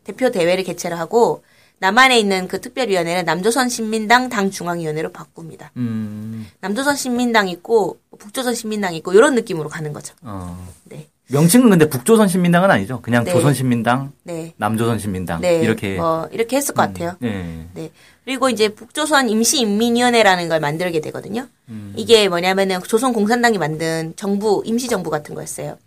대표 0.04 0.30
대회를 0.30 0.64
개최를 0.64 0.98
하고 0.98 1.42
남한에 1.78 2.18
있는 2.18 2.46
그 2.46 2.60
특별위원회는 2.60 3.24
남조선 3.24 3.68
신민당 3.68 4.28
당 4.28 4.50
중앙위원회로 4.50 5.12
바꿉니다. 5.12 5.72
음, 5.76 6.46
남조선 6.60 6.94
신민당 6.94 7.48
있고 7.48 7.98
북조선 8.18 8.54
신민당 8.54 8.94
있고 8.94 9.14
이런 9.14 9.34
느낌으로 9.34 9.70
가는 9.70 9.92
거죠. 9.92 10.14
어. 10.22 10.68
네, 10.84 11.08
명칭은 11.28 11.70
근데 11.70 11.88
북조선 11.88 12.28
신민당은 12.28 12.70
아니죠. 12.70 13.00
그냥 13.00 13.24
네. 13.24 13.32
조선 13.32 13.54
신민당, 13.54 14.12
네, 14.24 14.52
남조선 14.58 14.98
신민당 14.98 15.40
네. 15.40 15.60
이렇게. 15.60 15.96
뭐 15.96 16.28
이렇게 16.32 16.56
했을 16.56 16.74
것 16.74 16.82
같아요. 16.82 17.16
예. 17.22 17.66
네. 17.72 17.90
그리고 18.24 18.50
이제 18.50 18.68
북조선 18.68 19.28
임시인민위원회라는 19.30 20.48
걸 20.48 20.60
만들게 20.60 21.00
되거든요. 21.00 21.46
음. 21.68 21.94
이게 21.96 22.28
뭐냐면은 22.28 22.80
조선 22.82 23.12
공산당이 23.12 23.58
만든 23.58 24.12
정부, 24.16 24.62
임시 24.66 24.88
정부 24.88 25.08
같은 25.08 25.34
거였어요. 25.34 25.78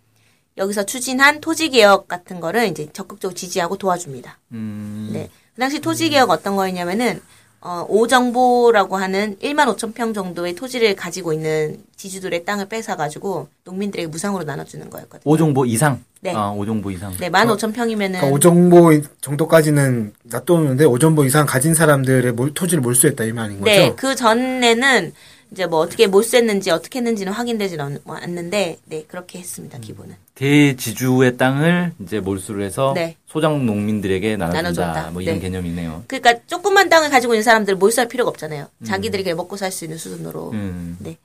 여기서 0.56 0.84
추진한 0.84 1.40
토지 1.40 1.68
개혁 1.70 2.06
같은 2.08 2.40
거를 2.40 2.66
이제 2.68 2.88
적극적으로 2.92 3.34
지지하고 3.34 3.76
도와줍니다. 3.76 4.38
음, 4.52 5.10
네. 5.12 5.28
그 5.54 5.60
당시 5.60 5.80
토지 5.80 6.10
개혁 6.10 6.30
어떤 6.30 6.54
거였냐면은, 6.56 7.20
어, 7.60 7.84
오정보라고 7.88 8.96
하는 8.96 9.36
1만 9.42 9.74
5천 9.74 9.94
평 9.94 10.12
정도의 10.12 10.54
토지를 10.54 10.94
가지고 10.94 11.32
있는 11.32 11.78
지주들의 11.96 12.44
땅을 12.44 12.66
뺏어가지고 12.66 13.48
농민들에게 13.64 14.06
무상으로 14.08 14.44
나눠주는 14.44 14.90
거였거든요. 14.90 15.22
오종보 15.32 15.64
이상. 15.66 16.02
네. 16.20 16.32
아, 16.34 16.50
오종보 16.50 16.90
이상. 16.90 17.16
네, 17.18 17.30
1만 17.30 17.46
5천 17.56 17.72
평이면은. 17.74 18.20
그러니까 18.20 18.36
오정보 18.36 19.00
정도까지는 19.22 20.12
놔두는데 20.24 20.84
오정보 20.84 21.24
이상 21.24 21.46
가진 21.46 21.74
사람들의 21.74 22.32
몰- 22.32 22.52
토지를 22.54 22.82
몰수했다 22.82 23.24
이 23.24 23.32
말인 23.32 23.58
거죠. 23.60 23.64
네, 23.70 23.94
그 23.96 24.14
전에는 24.14 25.12
이제 25.54 25.66
뭐 25.66 25.78
어떻게 25.78 26.08
몰수했는지 26.08 26.72
어떻게 26.72 26.98
했는지는 26.98 27.32
확인되지는 27.32 27.84
않- 27.84 28.00
않는데, 28.04 28.78
네, 28.86 29.04
그렇게 29.06 29.38
했습니다, 29.38 29.78
기본은. 29.78 30.16
대지주의 30.34 31.36
땅을 31.36 31.92
이제 32.02 32.18
몰수를 32.18 32.64
해서 32.64 32.90
네. 32.92 33.16
소장 33.26 33.64
농민들에게 33.64 34.36
나눠준다. 34.36 34.62
나눠준다. 34.86 35.10
뭐 35.12 35.22
이런 35.22 35.36
네. 35.36 35.42
개념이네요. 35.42 36.04
그러니까 36.08 36.34
조그만 36.48 36.88
땅을 36.88 37.08
가지고 37.08 37.34
있는 37.34 37.44
사람들 37.44 37.76
몰수할 37.76 38.08
필요가 38.08 38.30
없잖아요. 38.30 38.66
자기들이 38.84 39.22
그냥 39.22 39.36
먹고 39.36 39.56
살 39.56 39.70
수 39.70 39.84
있는 39.84 39.96
수준으로. 39.96 40.50
음. 40.50 40.96
네. 40.98 41.16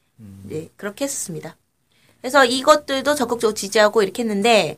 네, 0.43 0.69
그렇게 0.75 1.05
했었습니다. 1.05 1.55
그래서 2.21 2.45
이것들도 2.45 3.15
적극적으로 3.15 3.55
지지하고 3.55 4.03
이렇게 4.03 4.21
했는데, 4.21 4.77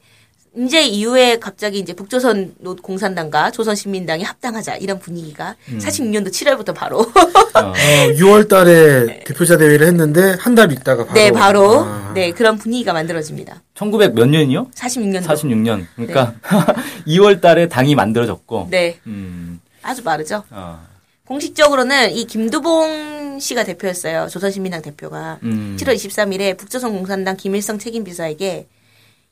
이제 0.57 0.83
이후에 0.83 1.39
갑자기 1.39 1.79
이제 1.79 1.93
북조선 1.93 2.55
노- 2.59 2.75
공산당과 2.75 3.51
조선신민당이 3.51 4.23
합당하자 4.23 4.75
이런 4.77 4.99
분위기가 4.99 5.55
음. 5.69 5.77
46년도 5.79 6.27
7월부터 6.29 6.75
바로 6.75 6.99
어. 7.55 7.59
어, 7.59 7.73
6월 8.17 8.49
달에 8.49 9.23
대표자 9.23 9.57
대회를 9.57 9.87
했는데 9.87 10.35
한 10.39 10.53
달 10.55 10.69
있다가 10.73 11.05
바로 11.05 11.13
네 11.13 11.31
바로 11.31 11.79
아, 11.85 12.11
네 12.13 12.31
그런 12.31 12.57
분위기가 12.57 12.91
만들어집니다. 12.91 13.61
1900 13.75 14.13
몇 14.13 14.25
년이요? 14.27 14.67
46년도 14.75 15.23
46년. 15.23 15.85
그러니까 15.95 16.35
2월 17.07 17.39
달에 17.39 17.69
당이 17.69 17.95
만들어졌고. 17.95 18.67
네 18.69 18.99
음. 19.07 19.61
아주 19.81 20.03
빠르죠. 20.03 20.43
어. 20.49 20.85
공식적으로는 21.25 22.11
이 22.11 22.25
김두봉 22.25 23.39
씨가 23.39 23.63
대표였어요. 23.63 24.27
조선신민당 24.29 24.81
대표가. 24.81 25.39
음. 25.43 25.77
7월 25.79 25.95
23일에 25.95 26.57
북조선 26.57 26.91
공산당 26.91 27.37
김일성 27.37 27.79
책임 27.79 28.03
비서에게 28.03 28.67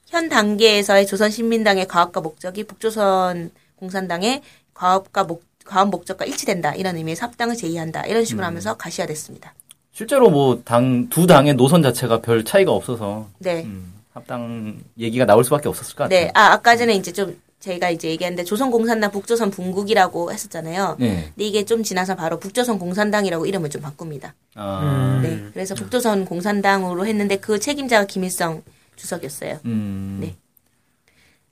현 0.09 0.27
단계에서의 0.27 1.05
조선신민당의 1.05 1.87
과업과 1.87 2.21
목적이 2.21 2.63
북조선 2.63 3.51
공산당의 3.77 4.41
과업과 4.73 5.23
목 5.23 5.43
과업 5.65 5.89
목적과 5.89 6.25
일치된다 6.25 6.73
이런 6.73 6.97
의미에서 6.97 7.27
합당을 7.27 7.55
제의한다 7.55 8.05
이런 8.07 8.25
식으로 8.25 8.43
하면서 8.43 8.75
가시화됐습니다. 8.75 9.53
실제로 9.91 10.29
뭐 10.31 10.61
당 10.65 11.07
두 11.09 11.27
당의 11.27 11.53
노선 11.53 11.83
자체가 11.83 12.21
별 12.21 12.43
차이가 12.43 12.71
없어서 12.71 13.27
네. 13.37 13.63
음, 13.65 13.93
합당 14.13 14.79
얘기가 14.97 15.25
나올 15.25 15.43
수밖에 15.43 15.69
없었을 15.69 15.95
것 15.95 16.05
같아요. 16.05 16.25
네. 16.25 16.31
아, 16.33 16.53
아까 16.53 16.75
전에 16.75 16.95
이제 16.95 17.11
좀 17.11 17.39
제가 17.59 17.91
이제 17.91 18.09
얘기했는데 18.09 18.45
조선공산당 18.45 19.11
북조선 19.11 19.51
분국이라고 19.51 20.31
했었잖아요. 20.31 20.95
네. 20.97 21.25
근데 21.35 21.43
이게 21.45 21.65
좀 21.65 21.83
지나서 21.83 22.15
바로 22.15 22.39
북조선 22.39 22.79
공산당이라고 22.79 23.45
이름을 23.45 23.69
좀 23.69 23.81
바꿉니다. 23.83 24.33
아, 24.55 25.19
네. 25.21 25.43
그래서 25.53 25.75
북조선 25.75 26.25
공산당으로 26.25 27.05
했는데 27.05 27.35
그 27.35 27.59
책임자가 27.59 28.05
김일성 28.07 28.63
주석이었어요. 28.99 29.59
음, 29.65 30.17
네. 30.21 30.35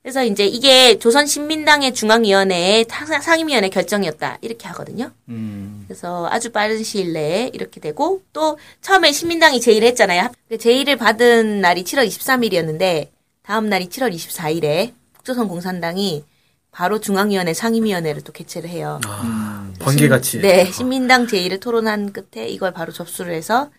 그래서 0.03 0.23
이제 0.23 0.45
이게 0.45 0.99
조선신민당의 0.99 1.93
중앙위원회의 1.93 2.85
타- 2.85 3.05
상임위원회 3.19 3.67
결정이었다. 3.69 4.37
이렇게 4.41 4.65
하거든요. 4.69 5.11
음, 5.27 5.83
그래서 5.87 6.27
아주 6.31 6.51
빠른 6.51 6.81
시일 6.83 7.11
내에 7.11 7.49
이렇게 7.53 7.81
되고 7.81 8.21
또 8.31 8.57
처음에 8.81 9.11
신민당이 9.11 9.59
제의를 9.59 9.85
했잖아요. 9.89 10.29
그 10.47 10.57
제의를 10.57 10.95
받은 10.95 11.59
날이 11.59 11.83
7월 11.83 12.07
23일이었는데 12.07 13.09
다음 13.41 13.67
날이 13.67 13.87
7월 13.87 14.13
24일에 14.13 14.93
북조선 15.13 15.49
공산당이 15.49 16.23
바로 16.71 17.01
중앙위원회 17.01 17.53
상임위원회를 17.53 18.21
또 18.21 18.31
개최를 18.31 18.69
해요. 18.69 19.01
아, 19.05 19.69
번개같이. 19.79 20.39
네, 20.39 20.71
신민당 20.71 21.27
제의를 21.27 21.59
토론한 21.59 22.13
끝에 22.13 22.47
이걸 22.47 22.71
바로 22.71 22.93
접수를 22.93 23.33
해서 23.33 23.71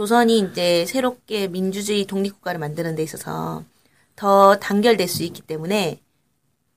조선이 0.00 0.38
이제 0.38 0.86
새롭게 0.86 1.48
민주주의 1.48 2.06
독립국가를 2.06 2.58
만드는 2.58 2.94
데 2.94 3.02
있어서 3.02 3.64
더 4.16 4.56
단결될 4.56 5.06
수 5.06 5.22
있기 5.24 5.42
때문에 5.42 6.00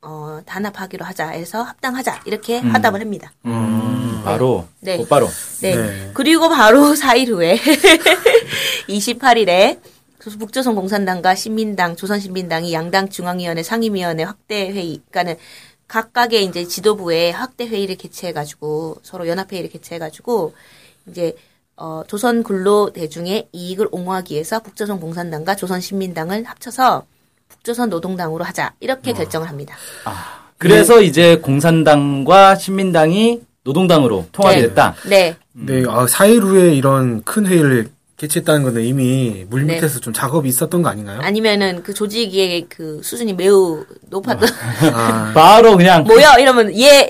어, 0.01 0.41
단합하기로 0.45 1.05
하자 1.05 1.29
해서 1.29 1.63
합당하자 1.63 2.23
이렇게 2.25 2.59
화답을 2.59 2.99
합니다. 2.99 3.31
음, 3.45 4.21
바로 4.25 4.67
네. 4.81 4.97
곧바로 4.97 5.29
네. 5.61 5.73
네. 5.73 6.11
그리고 6.13 6.49
바로 6.49 6.91
4일 6.99 7.29
후에 7.29 7.57
28일에 8.91 9.79
북조선 10.19 10.75
공산당과 10.75 11.35
신민당, 11.35 11.95
조선신민당이 11.95 12.73
양당 12.73 13.07
중앙위원회 13.07 13.63
상임위원회 13.63 14.23
확대 14.23 14.69
회의, 14.69 14.99
그러니까는 15.09 15.37
각각의 15.87 16.43
이제 16.43 16.65
지도부에 16.65 17.31
확대 17.31 17.67
회의를 17.67 17.95
개최해 17.95 18.33
가지고 18.33 18.97
서로 19.01 19.29
연합 19.29 19.53
회의를 19.53 19.69
개최해 19.69 19.97
가지고 19.97 20.53
이제 21.07 21.37
어, 21.75 22.03
조선 22.07 22.43
근로 22.43 22.91
대중의 22.93 23.49
이익을 23.51 23.87
옹호하기 23.91 24.33
위해서 24.33 24.59
북조선 24.59 24.99
공산당과 24.99 25.55
조선 25.55 25.81
신민당을 25.81 26.43
합쳐서 26.45 27.05
북조선 27.49 27.89
노동당으로 27.89 28.43
하자 28.43 28.73
이렇게 28.79 29.13
결정을 29.13 29.49
합니다. 29.49 29.75
그래서 30.57 31.01
이제 31.01 31.37
공산당과 31.37 32.55
신민당이 32.55 33.41
노동당으로 33.63 34.27
통합이 34.31 34.61
네. 34.61 34.67
됐다. 34.67 34.95
네, 35.09 35.35
네, 35.53 35.83
아, 35.87 36.05
4일 36.05 36.41
후에 36.41 36.73
이런 36.75 37.23
큰 37.23 37.45
회의를 37.45 37.89
개최했다는 38.27 38.63
거는 38.63 38.83
이미 38.83 39.45
물 39.49 39.63
밑에서 39.63 39.99
좀 39.99 40.13
작업이 40.13 40.47
있었던 40.47 40.81
거 40.81 40.87
아닌가요? 40.89 41.19
아니면은 41.21 41.83
그 41.83 41.93
조직의 41.93 42.67
그 42.69 43.01
수준이 43.03 43.33
매우 43.33 43.83
높았던 44.09 44.47
아, 44.93 45.31
바로 45.35 45.75
그냥 45.75 46.05
모여 46.05 46.29
이러면 46.39 46.73
예. 46.79 47.09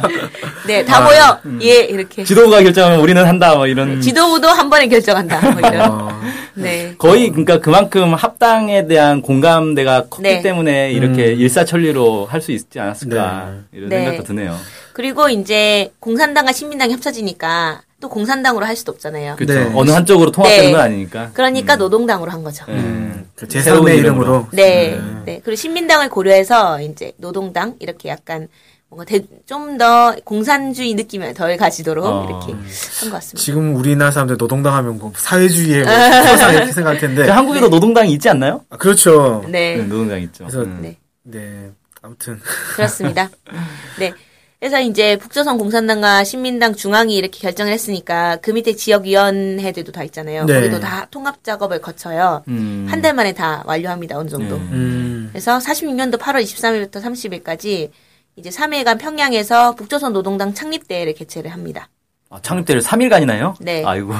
네, 0.66 0.84
다 0.84 1.02
모여. 1.02 1.38
예, 1.62 1.80
이렇게. 1.84 2.24
지도부가 2.24 2.62
결정하면 2.62 3.00
우리는 3.00 3.22
한다 3.24 3.54
뭐 3.54 3.66
이런 3.66 4.00
지도부도 4.00 4.48
한 4.48 4.70
번에 4.70 4.88
결정한다. 4.88 5.50
뭐 5.52 5.60
이런. 5.70 5.90
어, 5.90 6.20
네. 6.54 6.94
거의 6.96 7.28
그러니까 7.28 7.60
그만큼 7.60 8.14
합당에 8.14 8.86
대한 8.86 9.20
공감대가 9.20 10.06
컸기 10.08 10.22
네. 10.22 10.42
때문에 10.42 10.90
이렇게 10.92 11.32
일사천리로 11.34 12.26
할 12.26 12.40
수 12.46 12.52
있지 12.52 12.78
않았을까 12.78 13.54
이런 13.72 13.88
네. 13.88 14.04
생각도 14.04 14.22
드네요. 14.24 14.56
그리고 14.92 15.28
이제 15.28 15.90
공산당과 16.00 16.52
신민당이 16.52 16.92
합쳐지니까 16.92 17.80
또 18.00 18.08
공산당으로 18.08 18.66
할 18.66 18.76
수도 18.76 18.92
없잖아요. 18.92 19.36
그렇죠. 19.36 19.54
네. 19.54 19.70
어느 19.74 19.90
한쪽으로 19.90 20.30
통합되는 20.30 20.66
네. 20.66 20.72
건 20.72 20.80
아니니까. 20.80 21.30
그러니까 21.32 21.76
노동당으로 21.76 22.30
한 22.30 22.42
거죠. 22.44 22.64
음. 22.68 23.28
그 23.34 23.46
새로운 23.48 23.84
제3의 23.86 23.98
이름으로. 23.98 24.24
이름으로. 24.24 24.48
네. 24.52 25.00
네. 25.24 25.40
그리고 25.42 25.56
신민당을 25.56 26.10
고려해서 26.10 26.80
이제 26.82 27.12
노동당 27.16 27.74
이렇게 27.80 28.08
약간 28.10 28.48
뭔가 28.88 29.04
좀 29.46 29.78
더 29.78 30.14
공산주의 30.24 30.94
느낌을 30.94 31.34
덜 31.34 31.56
가지도록 31.56 32.04
어. 32.06 32.26
이렇게 32.28 32.52
한 32.52 33.10
것 33.10 33.16
같습니다. 33.16 33.42
지금 33.42 33.74
우리나라 33.74 34.10
사람들 34.10 34.36
노동당 34.38 34.74
하면 34.76 34.98
뭐 34.98 35.12
사회주의의 35.16 35.84
뭐 35.84 35.92
표상 36.30 36.54
이렇게 36.54 36.72
생각할 36.72 37.00
텐데. 37.00 37.16
근데 37.22 37.32
한국에도 37.32 37.68
노동당이 37.68 38.12
있지 38.12 38.28
않나요? 38.28 38.62
아, 38.70 38.76
그렇죠. 38.76 39.42
네. 39.48 39.76
네, 39.76 39.82
노동당 39.84 40.20
있죠. 40.22 40.44
그래서 40.44 40.60
음. 40.62 40.78
네. 40.82 40.96
네. 41.24 41.70
아무튼. 42.02 42.40
그렇습니다. 42.76 43.28
네. 43.98 44.12
그래서 44.58 44.80
이제 44.80 45.16
북조선 45.18 45.58
공산당과 45.58 46.24
신민당 46.24 46.74
중앙이 46.74 47.14
이렇게 47.14 47.38
결정을 47.40 47.72
했으니까 47.72 48.36
그 48.36 48.50
밑에 48.52 48.74
지역위원회들도 48.74 49.92
다 49.92 50.02
있잖아요. 50.04 50.46
네. 50.46 50.54
거기도 50.54 50.80
다 50.80 51.06
통합 51.10 51.44
작업을 51.44 51.80
거쳐요. 51.80 52.42
음. 52.48 52.86
한 52.88 53.02
달 53.02 53.12
만에 53.14 53.32
다 53.34 53.62
완료합니다. 53.66 54.16
어느 54.18 54.28
정도. 54.30 54.56
네. 54.56 54.62
음. 54.72 55.28
그래서 55.30 55.58
46년도 55.58 56.18
8월 56.18 56.42
23일부터 56.42 57.02
30일까지 57.02 57.90
이제 58.36 58.50
3일간 58.50 58.98
평양에서 58.98 59.74
북조선 59.74 60.12
노동당 60.14 60.54
창립대회를 60.54 61.12
개최를 61.14 61.52
합니다. 61.52 61.88
아, 62.30 62.40
창립대를 62.40 62.80
3일간이나 62.80 63.32
해요? 63.32 63.54
네. 63.60 63.84
아이고. 63.84 64.12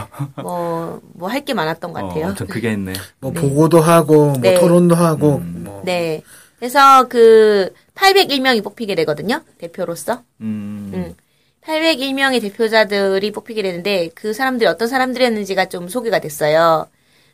뭐, 0.42 1.00
뭐 1.14 1.28
할 1.30 1.40
게 1.44 1.54
많았던 1.54 1.92
것 1.94 2.02
같아요. 2.08 2.26
어, 2.28 2.34
좀 2.34 2.46
크게 2.46 2.70
했네. 2.70 2.92
뭐 3.20 3.32
보고도 3.32 3.80
하고 3.80 4.26
뭐 4.26 4.38
네. 4.40 4.54
토론도 4.60 4.94
하고 4.94 5.36
음. 5.36 5.62
뭐 5.64 5.82
네. 5.84 6.22
그래서 6.58 7.08
그 7.08 7.72
801명이 7.94 8.62
뽑히게 8.64 8.94
되거든요. 8.94 9.42
대표로서. 9.58 10.22
음. 10.40 10.90
음. 10.94 11.14
801명의 11.64 12.40
대표자들이 12.40 13.32
뽑히게 13.32 13.62
되는데 13.62 14.10
그 14.14 14.32
사람들이 14.32 14.68
어떤 14.68 14.88
사람들이었는지가 14.88 15.68
좀 15.68 15.88
소개가 15.88 16.20
됐어요. 16.20 16.86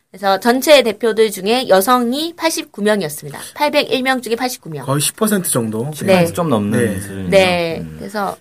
그래서 0.09 0.39
전체 0.39 0.83
대표들 0.83 1.31
중에 1.31 1.67
여성이 1.69 2.35
89명이었습니다. 2.35 3.37
801명 3.55 4.21
중에 4.21 4.35
89명. 4.35 4.85
거의 4.85 5.01
10% 5.01 5.43
정도. 5.45 5.89
네. 6.03 6.25
좀 6.33 6.49
넘는 6.49 6.79
네. 6.79 6.99
수준이죠. 6.99 7.29
네. 7.29 7.79
음. 7.79 7.95
그래서 7.97 8.37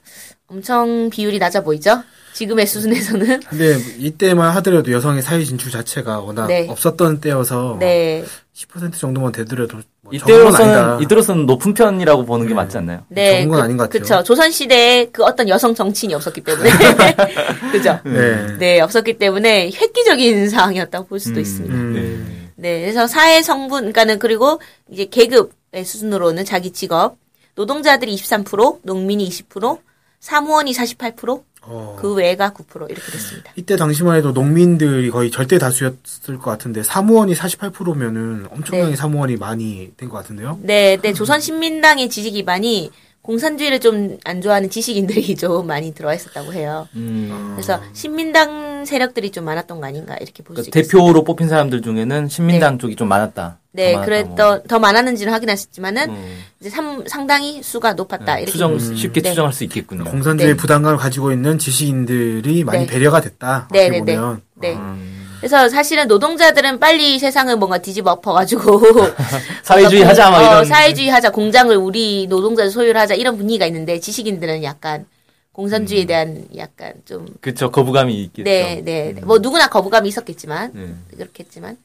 엄청 0.49 1.09
비율이 1.11 1.38
낮아 1.38 1.62
보이죠? 1.62 2.03
지금의 2.35 2.66
수준에서는. 2.66 3.40
근데 3.49 3.79
이때만 3.99 4.55
하더라도 4.57 4.92
여성의 4.92 5.23
사회 5.23 5.45
진출 5.45 5.71
자체가 5.71 6.21
워낙 6.21 6.47
네. 6.47 6.66
없었던 6.68 7.21
때여서 7.21 7.77
네. 7.81 8.25
10% 8.55 8.92
정도만 8.92 9.33
되더라도 9.33 9.81
이때로서는 10.12 10.75
아니다. 10.75 10.98
이때로서는 11.03 11.46
높은 11.46 11.75
편이라고 11.75 12.25
보는 12.25 12.46
게 12.46 12.55
맞지 12.55 12.79
않나요? 12.79 13.05
네. 13.09 13.46
건 13.46 13.61
아닌 13.61 13.77
것 13.77 13.85
같아요. 13.85 14.03
그쵸. 14.03 14.22
조선 14.22 14.51
시대에 14.51 15.07
그 15.07 15.25
어떤 15.25 15.48
여성 15.48 15.75
정치인이 15.75 16.14
없었기 16.14 16.42
때문에. 16.42 16.70
그죠? 17.72 17.98
네. 18.05 18.59
네, 18.59 18.81
없었기 18.81 19.18
때문에 19.18 19.70
획기적인 19.72 20.48
상황이었다고 20.51 21.07
볼 21.07 21.18
수도 21.18 21.37
음. 21.37 21.40
있습니다. 21.40 21.75
음. 21.75 22.51
네, 22.57 22.81
그래서 22.81 23.07
사회 23.07 23.42
성분, 23.42 23.81
그러니까는 23.81 24.18
그리고 24.18 24.61
이제 24.90 25.07
계급의 25.07 25.85
수준으로는 25.85 26.44
자기 26.44 26.70
직업, 26.70 27.16
노동자들이 27.55 28.14
23%, 28.14 28.81
농민이 28.83 29.29
20%, 29.29 29.79
사무원이 30.20 30.72
48%, 30.72 31.42
어. 31.64 31.96
그 32.01 32.12
외가 32.14 32.51
9% 32.53 32.90
이렇게 32.90 33.12
됐습니다. 33.12 33.53
이때 33.57 33.77
당시만 33.77 34.16
해도 34.16 34.33
농민들이 34.33 35.11
거의 35.11 35.31
절대 35.31 35.59
다수였을 35.59 36.38
것 36.38 36.42
같은데 36.51 36.83
사무원이 36.83 37.35
48%면은 37.35 38.46
엄청나게 38.51 38.90
네. 38.90 38.96
사무원이 38.96 39.37
많이 39.37 39.92
된 39.96 40.09
것 40.09 40.16
같은데요. 40.18 40.59
네, 40.62 40.98
네, 41.01 41.12
조선신민당의 41.12 42.09
지지 42.11 42.31
기반이 42.33 42.90
공산주의를 43.22 43.80
좀 43.80 44.18
안 44.24 44.40
좋아하는 44.40 44.68
지식인들이 44.70 45.35
좀 45.37 45.66
많이 45.66 45.94
들어와 45.94 46.14
있었다고 46.14 46.52
해요. 46.52 46.88
음. 46.96 47.52
그래서 47.54 47.80
신민당 47.92 48.85
세력들이 48.85 49.30
좀 49.30 49.44
많았던 49.44 49.80
거 49.80 49.87
아닌가 49.87 50.16
이렇게 50.20 50.42
볼수 50.42 50.62
그러니까 50.62 50.80
있습니다. 50.80 50.88
대표로 51.04 51.24
뽑힌 51.24 51.48
사람들 51.48 51.82
중에는 51.82 52.28
신민당 52.28 52.78
쪽이 52.78 52.96
좀 52.96 53.08
많았다. 53.08 53.58
네, 53.72 53.92
더 53.92 53.98
많았다고. 54.00 54.06
그랬더 54.35 54.62
더 54.68 54.78
많았는지는 54.78 55.32
있지만은 55.68 56.11
음. 56.11 56.38
이제 56.61 56.68
삼- 56.70 57.06
상당히 57.06 57.62
수가 57.62 57.94
높았다 57.94 58.38
이렇게 58.38 58.50
추정 58.52 58.78
쉽게 58.78 59.20
네. 59.22 59.30
추정할 59.30 59.52
수 59.52 59.64
있겠군요. 59.64 60.04
공산주의 60.04 60.50
네. 60.50 60.56
부담감을 60.56 60.98
가지고 60.98 61.32
있는 61.32 61.58
지식인들이 61.58 62.64
많이 62.64 62.80
네. 62.80 62.87
배려가 62.87 63.20
됐다. 63.20 63.68
네, 63.70 63.87
어떻게 63.87 64.00
네, 64.00 64.04
네. 64.04 64.16
보면. 64.16 64.42
네. 64.56 64.74
음. 64.74 65.21
그래서 65.42 65.68
사실은 65.68 66.07
노동자들은 66.07 66.78
빨리 66.78 67.18
세상을 67.18 67.57
뭔가 67.57 67.78
뒤집어 67.78 68.12
엎어가지고 68.12 68.81
사회주의 69.64 70.05
하자 70.05 70.31
막 70.31 70.38
공- 70.38 70.46
어, 70.46 70.50
이런 70.52 70.64
사회주의 70.64 71.09
하자 71.09 71.31
공장을 71.33 71.74
우리 71.76 72.28
노동자 72.28 72.68
소유를 72.70 73.00
하자 73.00 73.14
이런 73.14 73.37
분위기가 73.37 73.66
있는데 73.66 73.98
지식인들은 73.98 74.62
약간 74.62 75.05
공산주의에 75.50 76.05
대한 76.05 76.46
약간 76.57 76.92
좀 77.05 77.26
그쵸 77.40 77.72
거부감이 77.72 78.14
있겠죠. 78.22 78.44
네, 78.44 78.83
네. 78.85 79.12
뭐 79.24 79.38
누구나 79.38 79.68
거부감이 79.68 80.09
있었겠지만 80.09 80.70
네. 80.74 81.16
그렇겠지만 81.16 81.76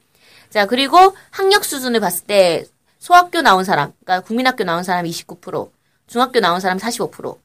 자 0.50 0.66
그리고 0.66 1.16
학력 1.30 1.64
수준을 1.64 1.98
봤을 1.98 2.26
때 2.26 2.64
소학교 3.00 3.42
나온 3.42 3.64
사람, 3.64 3.92
그러니까 4.04 4.24
국민학교 4.24 4.62
나온 4.62 4.84
사람 4.84 5.04
29%, 5.04 5.68
중학교 6.06 6.38
나온 6.38 6.60
사람 6.60 6.78
45%, 6.78 7.36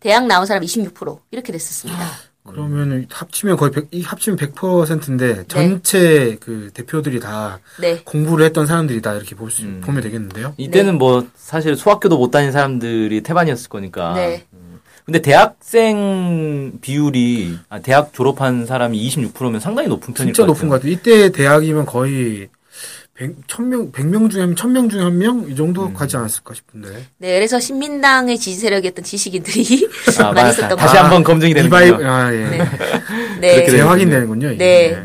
대학 0.00 0.26
나온 0.26 0.46
사람 0.46 0.62
26% 0.62 1.18
이렇게 1.30 1.52
됐었습니다. 1.52 2.08
그러면 2.52 3.06
합치면 3.10 3.56
거의 3.56 3.70
100, 3.72 3.88
이 3.92 4.02
합치면 4.02 4.36
100%인데 4.38 5.34
네. 5.34 5.44
전체 5.48 6.36
그 6.40 6.70
대표들이 6.74 7.20
다 7.20 7.60
네, 7.80 8.00
공부를 8.04 8.44
했던 8.46 8.66
사람들이다 8.66 9.14
이렇게 9.14 9.34
볼 9.34 9.50
수, 9.50 9.62
보면 9.80 10.02
되겠는데요. 10.02 10.54
이때는 10.56 10.98
뭐 10.98 11.26
사실 11.34 11.76
소학교도 11.76 12.18
못 12.18 12.30
다닌 12.30 12.52
사람들이 12.52 13.22
태반이었을 13.22 13.68
거니까. 13.68 14.14
네. 14.14 14.46
음. 14.52 14.80
근데 15.04 15.22
대학생 15.22 16.72
비율이 16.82 17.58
아, 17.70 17.78
대학 17.80 18.12
졸업한 18.12 18.66
사람이 18.66 19.08
26%면 19.08 19.58
상당히 19.58 19.88
높은 19.88 20.12
편일 20.12 20.34
진짜 20.34 20.42
것 20.42 20.48
높은 20.48 20.68
같아요. 20.68 20.70
것 20.70 20.76
같아요. 20.76 20.92
이때 20.92 21.32
대학이면 21.32 21.86
거의 21.86 22.48
100, 23.18 23.46
1000명, 23.48 23.90
100명 23.92 24.30
중에 24.30 24.42
한 24.42 24.54
1000명 24.54 24.88
중에 24.90 25.02
한 25.02 25.18
명? 25.18 25.44
이 25.50 25.56
정도 25.56 25.86
음. 25.86 25.92
가지 25.94 26.16
않았을까 26.16 26.54
싶은데. 26.54 26.88
네, 27.18 27.34
그래서 27.34 27.58
신민당의 27.58 28.38
지지 28.38 28.60
세력이었던 28.60 29.04
지식인들이 29.04 29.88
아, 30.20 30.30
많이. 30.32 30.50
있었던 30.50 30.78
다시. 30.78 30.96
한번 30.96 31.24
검증이 31.24 31.52
리바이, 31.52 31.86
되는군요. 31.86 32.08
아, 32.10 32.32
예. 32.32 32.44
네. 32.44 32.58
그렇게 32.78 33.40
네. 33.40 33.52
이제 33.54 33.64
되는군요. 33.72 33.88
확인되는군요. 33.90 34.52
이게. 34.52 34.58
네. 34.58 35.04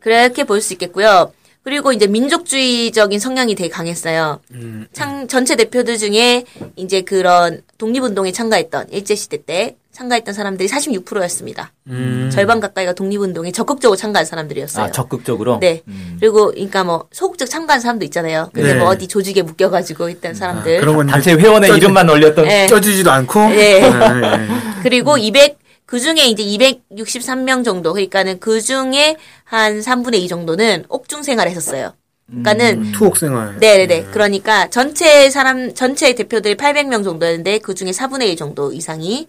그렇게 0.00 0.44
볼 0.44 0.60
수 0.60 0.74
있겠고요. 0.74 1.32
그리고 1.62 1.92
이제 1.92 2.06
민족주의적인 2.06 3.18
성향이 3.18 3.54
되게 3.56 3.68
강했어요. 3.70 4.38
음. 4.52 4.86
창, 4.92 5.26
전체 5.26 5.56
대표들 5.56 5.98
중에 5.98 6.44
이제 6.76 7.00
그런 7.00 7.62
독립운동에 7.78 8.30
참가했던, 8.32 8.90
일제시대 8.92 9.44
때 9.44 9.76
참가했던 9.96 10.34
사람들이 10.34 10.68
46%였습니다. 10.68 11.72
음. 11.88 12.28
절반 12.30 12.60
가까이가 12.60 12.92
독립운동에 12.92 13.50
적극적으로 13.50 13.96
참가한 13.96 14.26
사람들이었어요. 14.26 14.84
아, 14.86 14.90
적극적으로? 14.90 15.58
네. 15.58 15.80
음. 15.88 16.18
그리고, 16.20 16.50
그러니까 16.50 16.84
뭐, 16.84 17.06
소극적 17.12 17.48
참가한 17.48 17.80
사람도 17.80 18.04
있잖아요. 18.04 18.50
근데 18.52 18.74
네. 18.74 18.78
뭐 18.78 18.88
어디 18.88 19.08
조직에 19.08 19.40
묶여가지고 19.40 20.10
있던 20.10 20.34
사람들. 20.34 20.76
아, 20.76 20.80
그런 20.80 20.96
건 20.96 21.06
단체 21.06 21.32
회원의 21.32 21.70
쪄지- 21.70 21.76
이름만 21.78 22.10
올렸던 22.10 22.44
네. 22.44 22.66
쪄지지도 22.66 23.10
않고. 23.10 23.40
네. 23.48 23.82
아, 23.90 24.42
예. 24.42 24.46
그리고 24.82 25.16
200, 25.16 25.58
그 25.86 25.98
중에 25.98 26.26
이제 26.26 26.42
263명 26.42 27.64
정도, 27.64 27.94
그러니까는 27.94 28.38
그 28.38 28.60
중에 28.60 29.16
한 29.44 29.80
3분의 29.80 30.16
2 30.16 30.28
정도는 30.28 30.84
옥중 30.90 31.22
생활을 31.22 31.50
했었어요. 31.50 31.94
그러니까는, 32.28 32.92
투옥 32.92 33.16
생활. 33.16 33.58
네네 33.60 33.86
네. 33.86 34.04
그러니까 34.10 34.68
전체 34.68 35.30
사람, 35.30 35.72
전체 35.74 36.12
대표들이 36.14 36.56
800명 36.56 37.02
정도였는데 37.02 37.60
그 37.60 37.74
중에 37.74 37.92
4분의 37.92 38.26
1 38.28 38.36
정도 38.36 38.72
이상이 38.72 39.28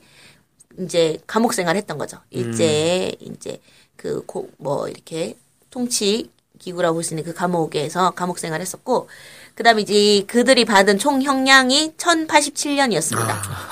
이제 0.80 1.18
감옥 1.28 1.54
생활을 1.54 1.78
했던 1.78 1.98
거죠. 1.98 2.18
일제에 2.30 3.14
이제 3.20 3.60
그, 3.96 4.24
고, 4.26 4.50
뭐, 4.58 4.88
이렇게 4.88 5.36
통치 5.72 6.30
기구라고 6.60 6.96
볼 6.96 7.04
수 7.04 7.14
있는 7.14 7.24
그 7.24 7.34
감옥에서 7.34 8.12
감옥 8.12 8.40
생활을 8.40 8.62
했었고, 8.62 9.10
그 9.56 9.64
다음에 9.64 9.82
이제 9.82 10.24
그들이 10.28 10.66
받은 10.66 11.00
총 11.00 11.22
형량이 11.24 11.94
1087년이었습니다. 11.98 13.28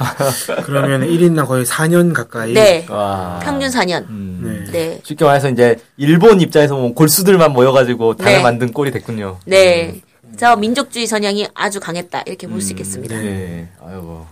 그러면 0.66 1.02
1인당 1.02 1.46
거의 1.48 1.64
4년 1.66 2.14
가까이. 2.14 2.54
네. 2.54 2.86
와. 2.90 3.40
평균 3.44 3.70
4년. 3.70 4.08
음. 4.10 4.66
네. 4.66 4.72
네. 4.72 5.02
쉽게 5.04 5.24
말해서 5.26 5.50
이제 5.50 5.78
일본 5.98 6.42
입장에서 6.42 6.76
보면 6.76 6.96
골수들만 6.96 7.54
모여가지고 7.54 8.16
당을 8.18 8.34
네. 8.34 8.42
만든 8.42 8.72
꼴이 8.74 8.90
됐군요. 8.92 9.38
네. 9.46 10.02
그래서 10.28 10.56
민족주의 10.56 11.06
성향이 11.08 11.48
아주 11.54 11.80
강했다. 11.80 12.24
이렇게 12.26 12.48
볼 12.48 12.62
수 12.62 12.72
있겠습니다. 12.72 13.16
네. 13.16 13.70
아이고. 13.82 14.26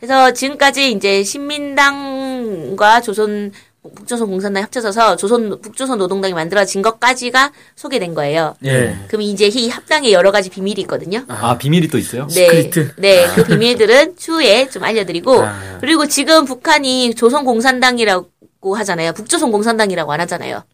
네. 0.00 0.06
그래서 0.06 0.32
지금까지 0.32 0.92
이제 0.92 1.22
신민당과 1.24 3.00
조선 3.00 3.52
북조선 3.94 4.28
공산당이 4.28 4.62
합쳐져서 4.64 5.16
조선 5.16 5.60
북조선 5.60 5.98
노동당이 5.98 6.34
만들어진 6.34 6.82
것까지가 6.82 7.52
소개된 7.76 8.14
거예요. 8.14 8.56
예. 8.64 8.96
그럼 9.06 9.22
이제 9.22 9.46
이 9.46 9.68
합당에 9.68 10.10
여러 10.12 10.32
가지 10.32 10.50
비밀이 10.50 10.80
있거든요. 10.82 11.24
아, 11.28 11.56
비밀이 11.56 11.88
또 11.88 11.96
있어요? 11.98 12.26
네, 12.26 12.62
시크릿. 12.62 12.94
네, 12.96 13.26
그 13.34 13.44
비밀들은 13.44 14.16
추후에 14.16 14.68
좀 14.68 14.82
알려드리고 14.82 15.40
아. 15.40 15.78
그리고 15.80 16.06
지금 16.06 16.44
북한이 16.44 17.14
조선 17.14 17.44
공산당이라고 17.44 18.76
하잖아요. 18.76 19.12
북조선 19.12 19.52
공산당이라고 19.52 20.12
안 20.12 20.20
하잖아요. 20.22 20.64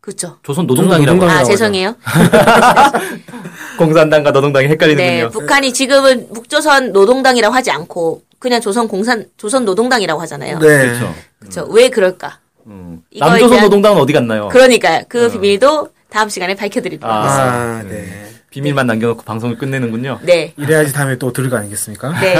그렇죠. 0.00 0.38
조선 0.42 0.66
노동당이라고. 0.66 1.18
노동당. 1.18 1.38
아. 1.38 1.44
죄송해요. 1.44 1.96
공산당과 3.78 4.30
노동당이 4.32 4.68
헷갈리는군요. 4.68 5.24
네, 5.24 5.28
북한이 5.28 5.72
지금은 5.72 6.28
북조선 6.32 6.92
노동당이라고 6.92 7.54
하지 7.54 7.70
않고 7.70 8.22
그냥 8.44 8.60
조선 8.60 8.86
공산 8.88 9.24
조선 9.38 9.64
노동당이라고 9.64 10.20
하잖아요. 10.20 10.58
네. 10.58 10.66
그렇죠. 10.86 11.14
그렇죠. 11.38 11.66
왜 11.70 11.88
그럴까? 11.88 12.40
음. 12.66 13.00
남조선 13.18 13.50
대한- 13.52 13.64
노동당은 13.64 13.98
어디 13.98 14.12
갔나요? 14.12 14.48
그러니까요. 14.50 15.04
그 15.08 15.30
비밀도 15.32 15.88
다음 16.10 16.28
시간에 16.28 16.54
밝혀드리도록 16.54 17.10
아. 17.10 17.22
하겠습니다. 17.22 17.54
아, 17.54 17.82
네. 17.88 18.26
비밀만 18.50 18.86
남겨놓고 18.86 19.22
방송을 19.22 19.56
끝내는군요. 19.56 20.20
네, 20.24 20.52
이래야지 20.58 20.92
다음에 20.92 21.16
또 21.16 21.32
들을 21.32 21.48
거 21.48 21.56
아니겠습니까? 21.56 22.20
네. 22.20 22.34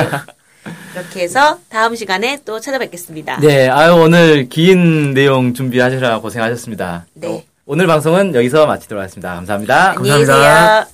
이렇게 0.95 1.21
해서 1.23 1.59
다음 1.71 1.97
시간에 1.97 2.38
또 2.45 2.61
찾아뵙겠습니다. 2.61 3.38
네, 3.40 3.69
아유, 3.71 3.95
오늘 3.95 4.51
긴 4.51 5.14
내용 5.14 5.55
준비하시느라 5.55 6.21
고생하셨습니다. 6.21 7.07
네. 7.14 7.47
오늘 7.64 7.87
방송은 7.87 8.35
여기서 8.35 8.67
마치도록 8.67 9.01
하겠습니다. 9.03 9.35
감사합니다. 9.37 9.95
안녕히 9.97 10.27
감사합니다. 10.27 10.35
계세요. 10.37 10.85
많 10.85 10.94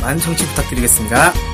많은 0.00 0.18
청취 0.20 0.46
부탁드리겠습니다. 0.46 1.49